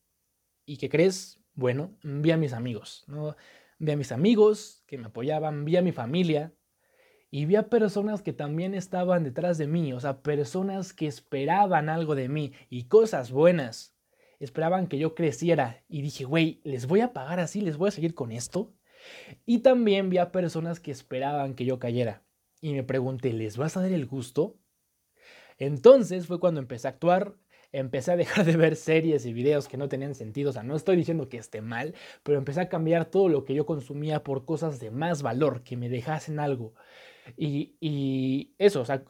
y 0.65 0.77
¿qué 0.77 0.87
crees? 0.87 1.41
Bueno, 1.53 1.97
vi 2.01 2.31
a 2.31 2.37
mis 2.37 2.53
amigos, 2.53 3.03
¿no? 3.07 3.35
Vi 3.77 3.91
a 3.91 3.97
mis 3.97 4.13
amigos 4.13 4.85
que 4.87 4.97
me 4.97 5.07
apoyaban, 5.07 5.65
vi 5.65 5.75
a 5.75 5.81
mi 5.81 5.91
familia 5.91 6.53
y 7.29 7.43
vi 7.43 7.57
a 7.57 7.69
personas 7.69 8.21
que 8.21 8.31
también 8.31 8.73
estaban 8.73 9.25
detrás 9.25 9.57
de 9.57 9.67
mí, 9.67 9.91
o 9.91 9.99
sea, 9.99 10.21
personas 10.21 10.93
que 10.93 11.07
esperaban 11.07 11.89
algo 11.89 12.15
de 12.15 12.29
mí 12.29 12.53
y 12.69 12.85
cosas 12.85 13.31
buenas 13.31 13.93
esperaban 14.43 14.87
que 14.87 14.97
yo 14.97 15.15
creciera 15.15 15.83
y 15.87 16.01
dije, 16.01 16.25
güey, 16.25 16.61
¿les 16.63 16.87
voy 16.87 17.01
a 17.01 17.13
pagar 17.13 17.39
así? 17.39 17.61
¿Les 17.61 17.77
voy 17.77 17.89
a 17.89 17.91
seguir 17.91 18.13
con 18.13 18.31
esto? 18.31 18.73
Y 19.45 19.59
también 19.59 20.09
vi 20.09 20.17
a 20.17 20.31
personas 20.31 20.79
que 20.79 20.91
esperaban 20.91 21.55
que 21.55 21.65
yo 21.65 21.79
cayera 21.79 22.23
y 22.61 22.73
me 22.73 22.83
pregunté, 22.83 23.33
¿les 23.33 23.57
vas 23.57 23.75
a 23.75 23.81
dar 23.81 23.91
el 23.91 24.05
gusto? 24.05 24.57
Entonces 25.57 26.27
fue 26.27 26.39
cuando 26.39 26.61
empecé 26.61 26.87
a 26.87 26.91
actuar, 26.91 27.35
empecé 27.71 28.11
a 28.11 28.15
dejar 28.15 28.45
de 28.45 28.55
ver 28.55 28.75
series 28.75 29.25
y 29.25 29.33
videos 29.33 29.67
que 29.67 29.77
no 29.77 29.89
tenían 29.89 30.15
sentido, 30.15 30.51
o 30.51 30.53
sea, 30.53 30.63
no 30.63 30.75
estoy 30.75 30.95
diciendo 30.95 31.27
que 31.27 31.37
esté 31.37 31.61
mal, 31.61 31.93
pero 32.23 32.37
empecé 32.37 32.61
a 32.61 32.69
cambiar 32.69 33.05
todo 33.05 33.27
lo 33.29 33.43
que 33.43 33.53
yo 33.53 33.65
consumía 33.65 34.23
por 34.23 34.45
cosas 34.45 34.79
de 34.79 34.91
más 34.91 35.21
valor, 35.21 35.63
que 35.63 35.75
me 35.75 35.89
dejasen 35.89 36.39
algo. 36.39 36.73
Y, 37.37 37.75
y 37.79 38.53
eso, 38.57 38.81
o 38.81 38.85
sea, 38.85 39.03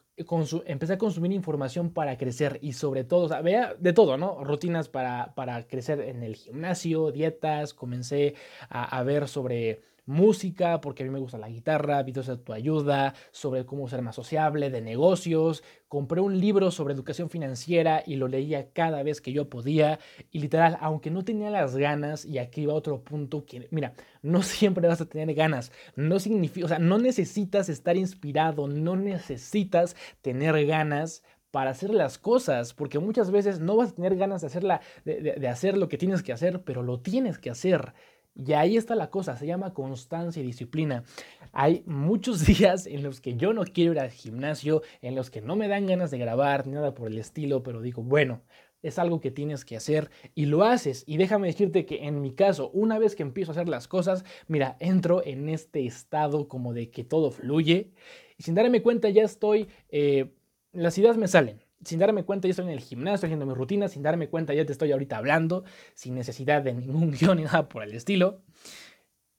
empecé 0.65 0.93
a 0.93 0.97
consumir 0.97 1.31
información 1.31 1.91
para 1.91 2.17
crecer 2.17 2.59
y 2.61 2.73
sobre 2.73 3.03
todo, 3.03 3.29
vea 3.41 3.75
de 3.79 3.93
todo, 3.93 4.17
¿no? 4.17 4.43
Rutinas 4.43 4.89
para, 4.89 5.33
para 5.35 5.67
crecer 5.67 6.01
en 6.01 6.23
el 6.23 6.35
gimnasio, 6.35 7.11
dietas, 7.11 7.73
comencé 7.73 8.35
a 8.69 9.01
ver 9.03 9.27
sobre 9.27 9.81
música, 10.05 10.81
porque 10.81 11.03
a 11.03 11.05
mí 11.05 11.11
me 11.11 11.19
gusta 11.19 11.37
la 11.37 11.49
guitarra, 11.49 12.03
videos 12.03 12.27
de 12.27 12.37
tu 12.37 12.53
ayuda, 12.53 13.13
sobre 13.31 13.65
cómo 13.65 13.87
ser 13.87 14.01
más 14.01 14.15
sociable, 14.15 14.69
de 14.69 14.81
negocios. 14.81 15.63
Compré 15.87 16.21
un 16.21 16.39
libro 16.39 16.71
sobre 16.71 16.93
educación 16.93 17.29
financiera 17.29 18.03
y 18.05 18.15
lo 18.15 18.27
leía 18.27 18.71
cada 18.73 19.03
vez 19.03 19.21
que 19.21 19.31
yo 19.33 19.49
podía. 19.49 19.99
Y 20.31 20.39
literal, 20.39 20.77
aunque 20.81 21.11
no 21.11 21.23
tenía 21.23 21.49
las 21.49 21.75
ganas, 21.75 22.25
y 22.25 22.37
aquí 22.39 22.65
va 22.65 22.73
otro 22.73 23.01
punto 23.03 23.45
que, 23.45 23.67
mira, 23.71 23.93
no 24.21 24.41
siempre 24.43 24.87
vas 24.87 25.01
a 25.01 25.05
tener 25.05 25.33
ganas. 25.35 25.71
No 25.95 26.19
significa, 26.19 26.65
o 26.65 26.69
sea, 26.69 26.79
no 26.79 26.97
necesitas 26.97 27.69
estar 27.69 27.97
inspirado, 27.97 28.67
no 28.67 28.95
necesitas 28.95 29.95
tener 30.21 30.65
ganas 30.65 31.23
para 31.51 31.69
hacer 31.69 31.91
las 31.91 32.17
cosas, 32.17 32.73
porque 32.73 32.97
muchas 32.97 33.29
veces 33.29 33.59
no 33.59 33.75
vas 33.75 33.91
a 33.91 33.95
tener 33.95 34.15
ganas 34.15 34.41
de, 34.41 34.47
hacerla, 34.47 34.81
de 35.05 35.47
hacer 35.47 35.77
lo 35.77 35.87
que 35.87 35.99
tienes 35.99 36.23
que 36.23 36.33
hacer, 36.33 36.63
pero 36.63 36.81
lo 36.81 36.99
tienes 36.99 37.37
que 37.37 37.51
hacer. 37.51 37.93
Y 38.35 38.53
ahí 38.53 38.77
está 38.77 38.95
la 38.95 39.09
cosa, 39.11 39.37
se 39.37 39.45
llama 39.45 39.73
constancia 39.73 40.41
y 40.41 40.45
disciplina. 40.45 41.03
Hay 41.51 41.83
muchos 41.85 42.45
días 42.45 42.87
en 42.87 43.03
los 43.03 43.21
que 43.21 43.35
yo 43.35 43.53
no 43.53 43.63
quiero 43.63 43.93
ir 43.93 43.99
al 43.99 44.09
gimnasio, 44.09 44.81
en 45.01 45.15
los 45.15 45.29
que 45.29 45.41
no 45.41 45.55
me 45.55 45.67
dan 45.67 45.85
ganas 45.85 46.11
de 46.11 46.17
grabar, 46.17 46.65
nada 46.67 46.93
por 46.93 47.09
el 47.09 47.19
estilo, 47.19 47.61
pero 47.61 47.81
digo, 47.81 48.01
bueno, 48.01 48.41
es 48.81 48.99
algo 48.99 49.21
que 49.21 49.31
tienes 49.31 49.65
que 49.65 49.77
hacer 49.77 50.09
y 50.35 50.45
lo 50.45 50.63
haces. 50.63 51.03
Y 51.07 51.17
déjame 51.17 51.47
decirte 51.47 51.85
que 51.85 52.05
en 52.05 52.21
mi 52.21 52.33
caso, 52.33 52.69
una 52.71 52.99
vez 52.99 53.15
que 53.15 53.23
empiezo 53.23 53.51
a 53.51 53.53
hacer 53.53 53.69
las 53.69 53.87
cosas, 53.87 54.25
mira, 54.47 54.77
entro 54.79 55.23
en 55.25 55.47
este 55.49 55.85
estado 55.85 56.47
como 56.47 56.73
de 56.73 56.89
que 56.89 57.03
todo 57.03 57.31
fluye 57.31 57.91
y 58.37 58.43
sin 58.43 58.55
darme 58.55 58.81
cuenta 58.81 59.09
ya 59.09 59.23
estoy, 59.23 59.67
eh, 59.89 60.33
las 60.73 60.97
ideas 60.97 61.17
me 61.17 61.27
salen 61.27 61.62
sin 61.85 61.99
darme 61.99 62.23
cuenta, 62.23 62.47
ya 62.47 62.51
estoy 62.51 62.65
en 62.65 62.71
el 62.71 62.79
gimnasio 62.79 63.27
haciendo 63.27 63.45
mi 63.45 63.53
rutina, 63.53 63.87
sin 63.87 64.03
darme 64.03 64.29
cuenta, 64.29 64.53
ya 64.53 64.65
te 64.65 64.71
estoy 64.71 64.91
ahorita 64.91 65.17
hablando, 65.17 65.63
sin 65.93 66.15
necesidad 66.15 66.61
de 66.61 66.73
ningún 66.73 67.11
guion 67.19 67.37
ni 67.37 67.43
nada 67.43 67.69
por 67.69 67.83
el 67.83 67.93
estilo. 67.93 68.41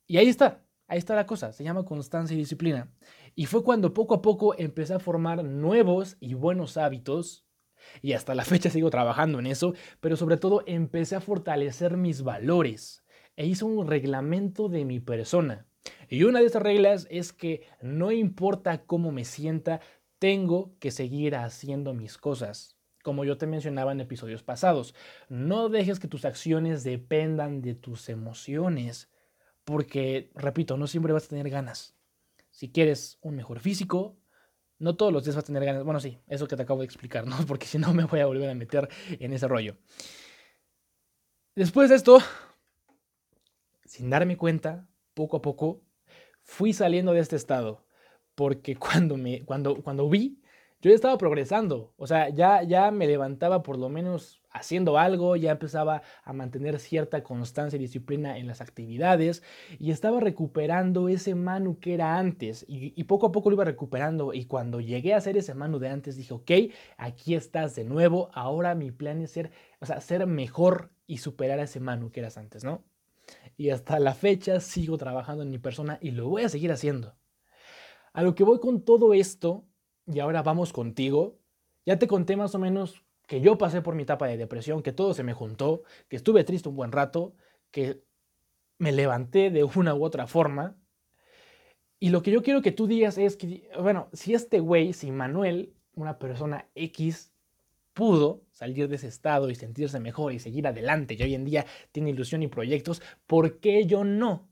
Y 0.06 0.18
ahí 0.18 0.28
está, 0.28 0.62
ahí 0.86 0.98
está 0.98 1.14
la 1.14 1.26
cosa, 1.26 1.52
se 1.52 1.64
llama 1.64 1.84
constancia 1.84 2.34
y 2.34 2.38
disciplina. 2.38 2.92
Y 3.34 3.46
fue 3.46 3.64
cuando 3.64 3.94
poco 3.94 4.14
a 4.14 4.22
poco 4.22 4.54
empecé 4.58 4.94
a 4.94 5.00
formar 5.00 5.44
nuevos 5.44 6.16
y 6.20 6.34
buenos 6.34 6.76
hábitos, 6.76 7.44
y 8.02 8.12
hasta 8.12 8.34
la 8.34 8.44
fecha 8.44 8.70
sigo 8.70 8.90
trabajando 8.90 9.38
en 9.38 9.46
eso, 9.46 9.74
pero 10.00 10.16
sobre 10.16 10.36
todo 10.36 10.62
empecé 10.66 11.16
a 11.16 11.20
fortalecer 11.20 11.96
mis 11.96 12.22
valores 12.22 13.04
e 13.36 13.46
hice 13.46 13.64
un 13.64 13.86
reglamento 13.86 14.68
de 14.68 14.84
mi 14.84 15.00
persona. 15.00 15.66
Y 16.08 16.22
una 16.24 16.40
de 16.40 16.46
esas 16.46 16.62
reglas 16.62 17.06
es 17.10 17.32
que 17.32 17.66
no 17.82 18.10
importa 18.12 18.84
cómo 18.84 19.12
me 19.12 19.24
sienta, 19.24 19.80
tengo 20.18 20.76
que 20.78 20.90
seguir 20.90 21.36
haciendo 21.36 21.94
mis 21.94 22.18
cosas. 22.18 22.76
Como 23.02 23.24
yo 23.24 23.36
te 23.36 23.46
mencionaba 23.46 23.92
en 23.92 24.00
episodios 24.00 24.42
pasados, 24.42 24.94
no 25.28 25.68
dejes 25.68 26.00
que 26.00 26.08
tus 26.08 26.24
acciones 26.24 26.84
dependan 26.84 27.60
de 27.60 27.74
tus 27.74 28.08
emociones, 28.08 29.10
porque, 29.64 30.30
repito, 30.34 30.76
no 30.76 30.86
siempre 30.86 31.12
vas 31.12 31.26
a 31.26 31.28
tener 31.28 31.50
ganas. 31.50 31.94
Si 32.50 32.70
quieres 32.70 33.18
un 33.20 33.36
mejor 33.36 33.60
físico, 33.60 34.16
no 34.78 34.96
todos 34.96 35.12
los 35.12 35.24
días 35.24 35.36
vas 35.36 35.44
a 35.44 35.46
tener 35.46 35.64
ganas. 35.64 35.84
Bueno, 35.84 36.00
sí, 36.00 36.18
eso 36.28 36.46
que 36.46 36.56
te 36.56 36.62
acabo 36.62 36.80
de 36.80 36.86
explicar, 36.86 37.26
¿no? 37.26 37.36
Porque 37.46 37.66
si 37.66 37.78
no 37.78 37.92
me 37.92 38.04
voy 38.04 38.20
a 38.20 38.26
volver 38.26 38.48
a 38.48 38.54
meter 38.54 38.88
en 39.10 39.32
ese 39.32 39.48
rollo. 39.48 39.76
Después 41.54 41.88
de 41.90 41.96
esto, 41.96 42.18
sin 43.84 44.10
darme 44.10 44.36
cuenta, 44.36 44.88
poco 45.14 45.36
a 45.36 45.42
poco, 45.42 45.82
fui 46.42 46.72
saliendo 46.72 47.12
de 47.12 47.20
este 47.20 47.36
estado 47.36 47.84
porque 48.34 48.76
cuando, 48.76 49.16
me, 49.16 49.44
cuando, 49.44 49.82
cuando 49.82 50.08
vi, 50.08 50.38
yo 50.84 50.90
ya 50.90 50.96
estaba 50.96 51.16
progresando, 51.16 51.94
o 51.96 52.06
sea, 52.06 52.28
ya, 52.28 52.62
ya 52.62 52.90
me 52.90 53.06
levantaba 53.06 53.62
por 53.62 53.78
lo 53.78 53.88
menos 53.88 54.42
haciendo 54.50 54.98
algo, 54.98 55.34
ya 55.34 55.52
empezaba 55.52 56.02
a 56.22 56.32
mantener 56.34 56.78
cierta 56.78 57.22
constancia 57.22 57.76
y 57.76 57.80
disciplina 57.80 58.36
en 58.36 58.46
las 58.46 58.60
actividades 58.60 59.42
y 59.78 59.92
estaba 59.92 60.20
recuperando 60.20 61.08
ese 61.08 61.34
Manu 61.34 61.78
que 61.80 61.94
era 61.94 62.18
antes 62.18 62.66
y, 62.68 63.02
poco 63.04 63.26
a 63.28 63.32
poco 63.32 63.48
lo 63.48 63.54
iba 63.54 63.64
recuperando 63.64 64.34
y 64.34 64.44
cuando 64.44 64.78
llegué 64.80 65.14
a 65.14 65.16
hacer 65.16 65.38
ese 65.38 65.54
Manu 65.54 65.78
de 65.78 65.88
antes 65.88 66.16
dije, 66.16 66.34
ok, 66.34 66.50
aquí 66.98 67.34
estás 67.34 67.74
de 67.74 67.84
nuevo, 67.84 68.28
ahora 68.34 68.74
mi 68.74 68.90
plan 68.90 69.22
es 69.22 69.30
ser, 69.30 69.52
o 69.80 69.86
sea, 69.86 70.02
ser 70.02 70.26
mejor 70.26 70.90
y 71.06 71.16
superar 71.16 71.60
a 71.60 71.64
ese 71.64 71.80
Manu 71.80 72.10
que 72.10 72.20
eras 72.20 72.36
antes, 72.36 72.62
¿no? 72.62 72.84
Y 73.56 73.70
hasta 73.70 73.98
la 73.98 74.12
fecha 74.12 74.60
sigo 74.60 74.98
trabajando 74.98 75.42
en 75.44 75.50
mi 75.50 75.58
persona 75.58 75.98
y 76.02 76.10
lo 76.10 76.28
voy 76.28 76.42
a 76.42 76.50
seguir 76.50 76.72
haciendo. 76.72 77.14
A 78.14 78.22
lo 78.22 78.36
que 78.36 78.44
voy 78.44 78.60
con 78.60 78.82
todo 78.82 79.12
esto, 79.12 79.64
y 80.06 80.20
ahora 80.20 80.42
vamos 80.42 80.72
contigo, 80.72 81.36
ya 81.84 81.98
te 81.98 82.06
conté 82.06 82.36
más 82.36 82.54
o 82.54 82.60
menos 82.60 83.02
que 83.26 83.40
yo 83.40 83.58
pasé 83.58 83.82
por 83.82 83.96
mi 83.96 84.04
etapa 84.04 84.28
de 84.28 84.36
depresión, 84.36 84.84
que 84.84 84.92
todo 84.92 85.14
se 85.14 85.24
me 85.24 85.34
juntó, 85.34 85.82
que 86.08 86.14
estuve 86.16 86.44
triste 86.44 86.68
un 86.68 86.76
buen 86.76 86.92
rato, 86.92 87.34
que 87.72 88.04
me 88.78 88.92
levanté 88.92 89.50
de 89.50 89.64
una 89.64 89.96
u 89.96 90.04
otra 90.04 90.28
forma. 90.28 90.76
Y 91.98 92.10
lo 92.10 92.22
que 92.22 92.30
yo 92.30 92.44
quiero 92.44 92.62
que 92.62 92.70
tú 92.70 92.86
digas 92.86 93.18
es 93.18 93.36
que, 93.36 93.68
bueno, 93.80 94.08
si 94.12 94.32
este 94.32 94.60
güey, 94.60 94.92
si 94.92 95.10
Manuel, 95.10 95.74
una 95.94 96.18
persona 96.20 96.68
X, 96.76 97.32
pudo 97.94 98.42
salir 98.52 98.88
de 98.88 98.94
ese 98.94 99.08
estado 99.08 99.50
y 99.50 99.56
sentirse 99.56 99.98
mejor 99.98 100.32
y 100.32 100.38
seguir 100.38 100.68
adelante, 100.68 101.14
y 101.14 101.22
hoy 101.24 101.34
en 101.34 101.44
día 101.44 101.66
tiene 101.90 102.10
ilusión 102.10 102.44
y 102.44 102.48
proyectos, 102.48 103.02
¿por 103.26 103.58
qué 103.58 103.86
yo 103.86 104.04
no? 104.04 104.48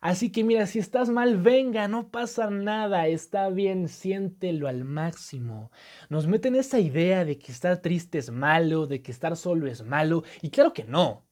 Así 0.00 0.30
que 0.30 0.44
mira, 0.44 0.66
si 0.66 0.78
estás 0.78 1.08
mal, 1.08 1.38
venga, 1.38 1.88
no 1.88 2.08
pasa 2.10 2.50
nada, 2.50 3.08
está 3.08 3.48
bien, 3.48 3.88
siéntelo 3.88 4.68
al 4.68 4.84
máximo. 4.84 5.72
Nos 6.08 6.28
meten 6.28 6.54
esa 6.54 6.78
idea 6.78 7.24
de 7.24 7.38
que 7.38 7.50
estar 7.50 7.78
triste 7.78 8.18
es 8.18 8.30
malo, 8.30 8.86
de 8.86 9.02
que 9.02 9.10
estar 9.10 9.36
solo 9.36 9.66
es 9.66 9.82
malo, 9.82 10.22
y 10.40 10.50
claro 10.50 10.72
que 10.72 10.84
no. 10.84 11.28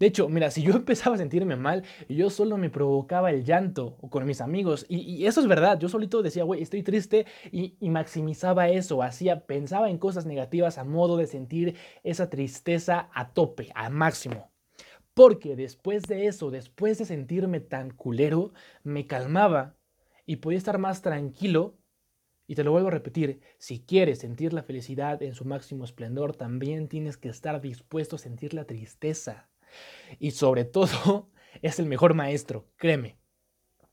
De 0.00 0.06
hecho, 0.06 0.28
mira, 0.30 0.50
si 0.50 0.62
yo 0.62 0.72
empezaba 0.76 1.14
a 1.14 1.18
sentirme 1.18 1.56
mal, 1.56 1.84
yo 2.08 2.30
solo 2.30 2.56
me 2.56 2.70
provocaba 2.70 3.30
el 3.30 3.44
llanto 3.44 3.98
o 4.00 4.10
con 4.10 4.26
mis 4.26 4.40
amigos. 4.40 4.86
Y, 4.88 5.26
eso 5.26 5.40
es 5.40 5.46
verdad, 5.46 5.78
yo 5.78 5.88
solito 5.88 6.22
decía, 6.22 6.42
güey, 6.42 6.62
estoy 6.62 6.82
triste 6.82 7.26
y, 7.52 7.76
maximizaba 7.90 8.68
eso, 8.68 9.02
hacía, 9.02 9.46
pensaba 9.46 9.90
en 9.90 9.98
cosas 9.98 10.26
negativas 10.26 10.78
a 10.78 10.84
modo 10.84 11.16
de 11.18 11.26
sentir 11.26 11.76
esa 12.02 12.30
tristeza 12.30 13.10
a 13.12 13.32
tope, 13.32 13.70
al 13.74 13.92
máximo. 13.92 14.49
Porque 15.20 15.54
después 15.54 16.04
de 16.04 16.28
eso, 16.28 16.50
después 16.50 16.96
de 16.96 17.04
sentirme 17.04 17.60
tan 17.60 17.90
culero, 17.90 18.54
me 18.84 19.06
calmaba 19.06 19.76
y 20.24 20.36
podía 20.36 20.56
estar 20.56 20.78
más 20.78 21.02
tranquilo. 21.02 21.76
Y 22.46 22.54
te 22.54 22.64
lo 22.64 22.72
vuelvo 22.72 22.88
a 22.88 22.92
repetir, 22.92 23.42
si 23.58 23.80
quieres 23.80 24.20
sentir 24.20 24.54
la 24.54 24.62
felicidad 24.62 25.22
en 25.22 25.34
su 25.34 25.44
máximo 25.44 25.84
esplendor, 25.84 26.36
también 26.36 26.88
tienes 26.88 27.18
que 27.18 27.28
estar 27.28 27.60
dispuesto 27.60 28.16
a 28.16 28.18
sentir 28.18 28.54
la 28.54 28.64
tristeza. 28.64 29.50
Y 30.18 30.30
sobre 30.30 30.64
todo, 30.76 31.28
es 31.60 31.78
el 31.78 31.84
mejor 31.84 32.14
maestro, 32.14 32.70
créeme. 32.76 33.18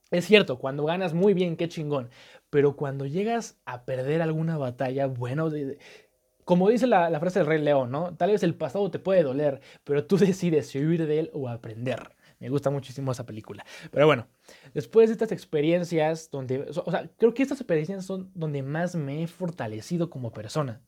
Es 0.09 0.23
cierto, 0.23 0.59
cuando 0.59 0.85
ganas 0.85 1.13
muy 1.13 1.33
bien, 1.33 1.57
qué 1.57 1.67
chingón. 1.67 2.09
Pero 2.49 2.77
cuando 2.77 3.05
llegas 3.05 3.59
a 3.65 3.83
perder 3.83 4.21
alguna 4.21 4.57
batalla, 4.57 5.07
bueno, 5.07 5.49
como 6.47 6.69
dice 6.69 6.87
la, 6.87 7.19
frase 7.19 7.39
del 7.39 7.45
Rey 7.45 7.61
León, 7.61 7.91
¿no? 7.91 8.15
Tal 8.15 8.31
vez 8.31 8.41
el 8.41 8.55
pasado 8.55 8.89
te 8.89 8.99
puede 8.99 9.21
doler, 9.21 9.59
pero 9.83 10.05
tú 10.05 10.17
decides 10.17 10.67
si 10.67 10.79
huir 10.79 11.05
de 11.05 11.19
él 11.19 11.29
o 11.33 11.49
aprender. 11.49 12.15
Me 12.39 12.47
gusta 12.47 12.69
muchísimo 12.69 13.11
esa 13.11 13.25
película. 13.25 13.65
Pero 13.91 14.05
bueno, 14.05 14.29
después 14.73 15.09
de 15.09 15.13
estas 15.13 15.33
experiencias, 15.33 16.31
donde, 16.31 16.61
o 16.85 16.89
sea, 16.89 17.11
creo 17.17 17.33
que 17.33 17.43
estas 17.43 17.59
experiencias 17.59 18.05
son 18.05 18.31
donde 18.33 18.63
más 18.63 18.95
me 18.95 19.23
he 19.23 19.27
fortalecido 19.27 20.09
como 20.09 20.31
persona. 20.31 20.81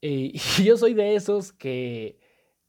Eh, 0.00 0.32
y 0.58 0.64
yo 0.64 0.78
soy 0.78 0.94
de 0.94 1.16
esos 1.16 1.52
que 1.52 2.18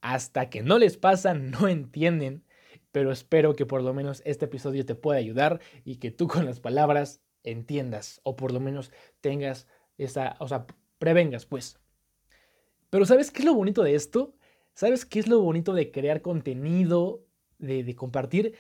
hasta 0.02 0.50
que 0.50 0.64
no 0.64 0.80
les 0.80 0.98
pasa 0.98 1.36
no 1.36 1.70
entienden, 1.70 2.44
pero 2.92 3.14
espero 3.14 3.56
que 3.56 3.66
por 3.66 3.82
lo 3.82 3.94
menos 3.94 4.22
este 4.26 4.44
episodio 4.44 4.86
te 4.86 4.96
pueda 4.96 5.20
ayudar 5.20 5.62
y 5.86 6.00
que 6.00 6.12
tú 6.12 6.28
con 6.28 6.44
las 6.44 6.60
palabras 6.60 7.22
entiendas 7.44 8.20
o 8.24 8.36
por 8.36 8.52
lo 8.52 8.60
menos 8.60 8.92
tengas 9.22 9.68
esa, 9.98 10.36
o 10.40 10.50
sea, 10.50 10.68
prevengas, 11.00 11.46
pues. 11.46 11.80
Pero 12.90 13.06
¿sabes 13.06 13.32
qué 13.32 13.40
es 13.40 13.46
lo 13.46 13.54
bonito 13.54 13.84
de 13.84 13.96
esto? 13.96 14.34
¿Sabes 14.74 15.06
qué 15.06 15.20
es 15.20 15.28
lo 15.28 15.42
bonito 15.42 15.74
de 15.74 15.92
crear 15.92 16.22
contenido, 16.22 17.26
de, 17.58 17.96
compartir? 17.96 18.54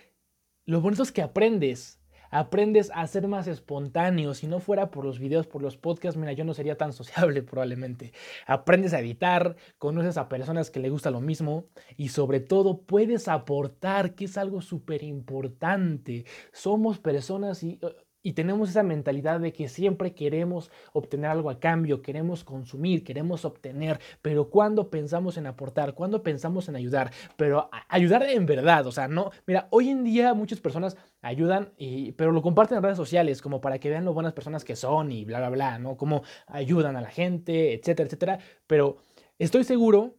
Lo 0.65 0.81
bonito 0.81 1.03
es 1.03 1.11
que 1.11 1.21
aprendes. 1.21 2.01
Aprendes 2.29 2.91
a 2.93 3.07
ser 3.07 3.27
más 3.27 3.47
espontáneo. 3.47 4.33
Si 4.33 4.47
no 4.47 4.59
fuera 4.59 4.91
por 4.91 5.05
los 5.05 5.19
videos, 5.19 5.47
por 5.47 5.61
los 5.61 5.77
podcasts, 5.77 6.19
mira, 6.19 6.33
yo 6.33 6.43
no 6.43 6.53
sería 6.53 6.75
tan 6.75 6.91
sociable 6.91 7.41
probablemente. 7.43 8.13
Aprendes 8.47 8.93
a 8.93 8.99
editar, 8.99 9.55
conoces 9.77 10.17
a 10.17 10.27
personas 10.27 10.71
que 10.71 10.79
le 10.79 10.89
gusta 10.89 11.11
lo 11.11 11.21
mismo 11.21 11.67
y 11.95 12.09
sobre 12.09 12.39
todo 12.41 12.81
puedes 12.81 13.27
aportar, 13.27 14.15
que 14.15 14.25
es 14.25 14.37
algo 14.37 14.61
súper 14.61 15.03
importante. 15.03 16.25
Somos 16.51 16.99
personas 16.99 17.63
y 17.63 17.79
y 18.23 18.33
tenemos 18.33 18.69
esa 18.69 18.83
mentalidad 18.83 19.39
de 19.39 19.53
que 19.53 19.69
siempre 19.69 20.13
queremos 20.13 20.71
obtener 20.93 21.29
algo 21.29 21.49
a 21.49 21.59
cambio, 21.59 22.01
queremos 22.01 22.43
consumir, 22.43 23.03
queremos 23.03 23.45
obtener, 23.45 23.99
pero 24.21 24.49
cuando 24.49 24.89
pensamos 24.89 25.37
en 25.37 25.47
aportar, 25.47 25.93
cuando 25.93 26.23
pensamos 26.23 26.67
en 26.67 26.75
ayudar, 26.75 27.11
pero 27.37 27.69
ayudar 27.87 28.23
en 28.23 28.45
verdad, 28.45 28.85
o 28.87 28.91
sea, 28.91 29.07
no, 29.07 29.31
mira, 29.45 29.67
hoy 29.71 29.89
en 29.89 30.03
día 30.03 30.33
muchas 30.33 30.59
personas 30.59 30.97
ayudan, 31.21 31.73
y, 31.77 32.11
pero 32.13 32.31
lo 32.31 32.41
comparten 32.41 32.77
en 32.77 32.83
redes 32.83 32.97
sociales 32.97 33.41
como 33.41 33.61
para 33.61 33.79
que 33.79 33.89
vean 33.89 34.05
lo 34.05 34.13
buenas 34.13 34.33
personas 34.33 34.63
que 34.63 34.75
son 34.75 35.11
y 35.11 35.25
bla, 35.25 35.39
bla, 35.39 35.49
bla, 35.49 35.79
¿no? 35.79 35.97
Cómo 35.97 36.23
ayudan 36.47 36.95
a 36.95 37.01
la 37.01 37.09
gente, 37.09 37.73
etcétera, 37.73 38.07
etcétera, 38.07 38.39
pero 38.65 38.97
estoy 39.39 39.63
seguro 39.63 40.17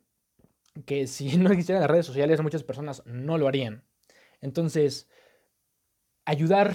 que 0.86 1.06
si 1.06 1.36
no 1.36 1.50
existieran 1.50 1.82
las 1.82 1.90
redes 1.90 2.06
sociales 2.06 2.42
muchas 2.42 2.62
personas 2.62 3.02
no 3.06 3.38
lo 3.38 3.48
harían. 3.48 3.84
Entonces, 4.40 5.08
ayudar 6.24 6.74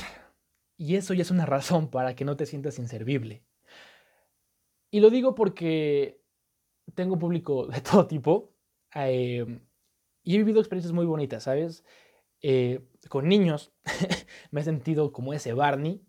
y 0.77 0.95
eso 0.95 1.13
ya 1.13 1.21
es 1.21 1.31
una 1.31 1.45
razón 1.45 1.89
para 1.89 2.15
que 2.15 2.25
no 2.25 2.35
te 2.35 2.45
sientas 2.45 2.79
inservible. 2.79 3.43
Y 4.91 4.99
lo 4.99 5.09
digo 5.09 5.33
porque 5.33 6.21
tengo 6.95 7.17
público 7.17 7.67
de 7.73 7.81
todo 7.81 8.07
tipo 8.07 8.53
em, 8.93 9.65
y 10.23 10.35
he 10.35 10.37
vivido 10.37 10.59
experiencias 10.59 10.93
muy 10.93 11.05
bonitas, 11.05 11.43
¿sabes? 11.43 11.83
Eh, 12.41 12.81
con 13.09 13.27
niños 13.27 13.73
me 14.51 14.61
he 14.61 14.63
sentido 14.63 15.13
como 15.13 15.33
ese 15.33 15.53
Barney 15.53 16.05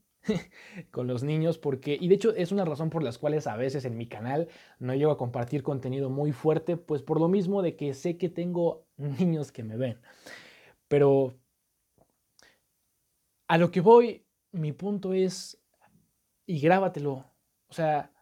con 0.90 1.06
los 1.06 1.22
niños 1.22 1.58
porque 1.58 1.96
y 2.00 2.08
de 2.08 2.14
hecho 2.16 2.34
es 2.34 2.50
una 2.50 2.64
razón 2.64 2.90
por 2.90 3.02
las 3.02 3.18
cuales 3.18 3.46
a 3.46 3.56
veces 3.56 3.84
en 3.84 3.96
mi 3.96 4.08
canal 4.08 4.48
no 4.78 4.94
llego 4.94 5.12
a 5.12 5.16
compartir 5.16 5.62
contenido 5.62 6.10
muy 6.10 6.32
fuerte 6.32 6.76
pues 6.76 7.02
por 7.02 7.20
lo 7.20 7.28
mismo 7.28 7.62
de 7.62 7.76
que 7.76 7.94
sé 7.94 8.16
que 8.16 8.28
tengo 8.28 8.86
niños 8.96 9.52
que 9.52 9.62
me 9.62 9.76
ven 9.76 10.00
pero 10.88 11.38
a 13.48 13.58
lo 13.58 13.70
que 13.70 13.80
voy 13.80 14.23
mi 14.54 14.72
punto 14.72 15.12
es, 15.12 15.60
y 16.46 16.60
grábatelo, 16.60 17.30
o 17.68 17.72
sea, 17.72 18.12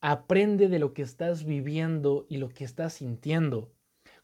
aprende 0.00 0.68
de 0.68 0.78
lo 0.78 0.94
que 0.94 1.02
estás 1.02 1.44
viviendo 1.44 2.26
y 2.28 2.38
lo 2.38 2.48
que 2.48 2.64
estás 2.64 2.94
sintiendo. 2.94 3.72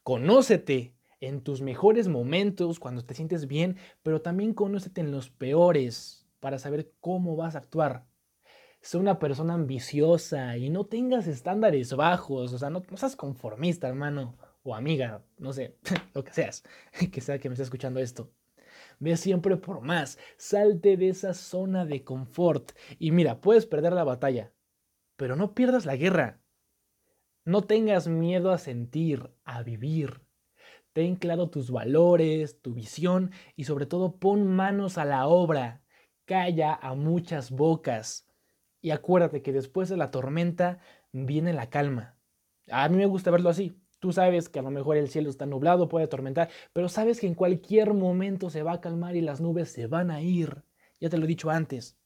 Conócete 0.02 0.94
en 1.20 1.42
tus 1.42 1.60
mejores 1.60 2.08
momentos, 2.08 2.78
cuando 2.78 3.04
te 3.04 3.14
sientes 3.14 3.46
bien, 3.46 3.76
pero 4.02 4.22
también 4.22 4.54
conócete 4.54 5.00
en 5.00 5.10
los 5.10 5.30
peores 5.30 6.26
para 6.40 6.58
saber 6.58 6.92
cómo 7.00 7.36
vas 7.36 7.54
a 7.54 7.58
actuar. 7.58 8.06
Sé 8.80 8.96
una 8.96 9.18
persona 9.18 9.54
ambiciosa 9.54 10.56
y 10.56 10.70
no 10.70 10.86
tengas 10.86 11.26
estándares 11.26 11.94
bajos, 11.94 12.52
o 12.52 12.58
sea, 12.58 12.70
no, 12.70 12.82
seas 12.94 13.16
conformista, 13.16 13.88
hermano 13.88 14.36
o 14.62 14.74
amiga, 14.74 15.24
no 15.38 15.52
sé, 15.52 15.76
lo 16.14 16.22
que 16.22 16.32
seas, 16.32 16.62
que 17.12 17.20
sea 17.20 17.38
que 17.38 17.48
me 17.48 17.54
esté 17.54 17.64
escuchando 17.64 18.00
esto. 18.00 18.30
Ve 18.98 19.16
siempre 19.16 19.56
por 19.56 19.80
más. 19.80 20.18
Salte 20.36 20.96
de 20.96 21.08
esa 21.08 21.34
zona 21.34 21.84
de 21.84 22.04
confort. 22.04 22.72
Y 22.98 23.12
mira, 23.12 23.40
puedes 23.40 23.66
perder 23.66 23.92
la 23.92 24.04
batalla, 24.04 24.52
pero 25.16 25.36
no 25.36 25.54
pierdas 25.54 25.86
la 25.86 25.96
guerra. 25.96 26.40
No 27.44 27.62
tengas 27.62 28.08
miedo 28.08 28.50
a 28.50 28.58
sentir, 28.58 29.30
a 29.44 29.62
vivir. 29.62 30.20
Ten 30.92 31.16
claro 31.16 31.48
tus 31.48 31.70
valores, 31.70 32.60
tu 32.60 32.74
visión 32.74 33.30
y 33.56 33.64
sobre 33.64 33.86
todo 33.86 34.18
pon 34.18 34.46
manos 34.46 34.98
a 34.98 35.04
la 35.04 35.26
obra. 35.28 35.82
Calla 36.24 36.74
a 36.74 36.94
muchas 36.94 37.50
bocas. 37.50 38.28
Y 38.80 38.90
acuérdate 38.90 39.42
que 39.42 39.52
después 39.52 39.88
de 39.88 39.96
la 39.96 40.10
tormenta 40.10 40.80
viene 41.12 41.52
la 41.52 41.70
calma. 41.70 42.18
A 42.70 42.88
mí 42.88 42.96
me 42.96 43.06
gusta 43.06 43.30
verlo 43.30 43.48
así. 43.48 43.80
Tú 44.00 44.12
sabes 44.12 44.48
que 44.48 44.60
a 44.60 44.62
lo 44.62 44.70
mejor 44.70 44.96
el 44.96 45.08
cielo 45.08 45.28
está 45.28 45.44
nublado, 45.46 45.88
puede 45.88 46.04
atormentar, 46.04 46.50
pero 46.72 46.88
sabes 46.88 47.20
que 47.20 47.26
en 47.26 47.34
cualquier 47.34 47.94
momento 47.94 48.48
se 48.50 48.62
va 48.62 48.74
a 48.74 48.80
calmar 48.80 49.16
y 49.16 49.20
las 49.20 49.40
nubes 49.40 49.70
se 49.70 49.86
van 49.86 50.10
a 50.10 50.20
ir. 50.22 50.62
Ya 51.00 51.08
te 51.08 51.18
lo 51.18 51.24
he 51.24 51.28
dicho 51.28 51.50
antes. 51.50 51.98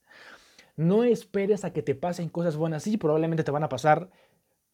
No 0.77 1.05
esperes 1.05 1.65
a 1.65 1.73
que 1.73 1.83
te 1.83 1.95
pasen 1.95 2.29
cosas 2.31 2.57
buenas. 2.57 2.83
Sí, 2.83 2.97
probablemente 2.97 3.45
te 3.45 3.51
van 3.51 3.65
a 3.65 3.69
pasar, 3.69 4.11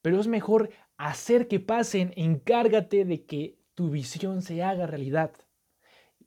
pero 0.02 0.20
es 0.20 0.28
mejor 0.28 0.70
hacer 0.96 1.48
que 1.48 1.60
pasen. 1.60 2.12
Encárgate 2.16 3.04
de 3.04 3.25
que 3.26 3.58
tu 3.75 3.90
visión 3.90 4.42
se 4.42 4.62
haga 4.62 4.87
realidad. 4.87 5.32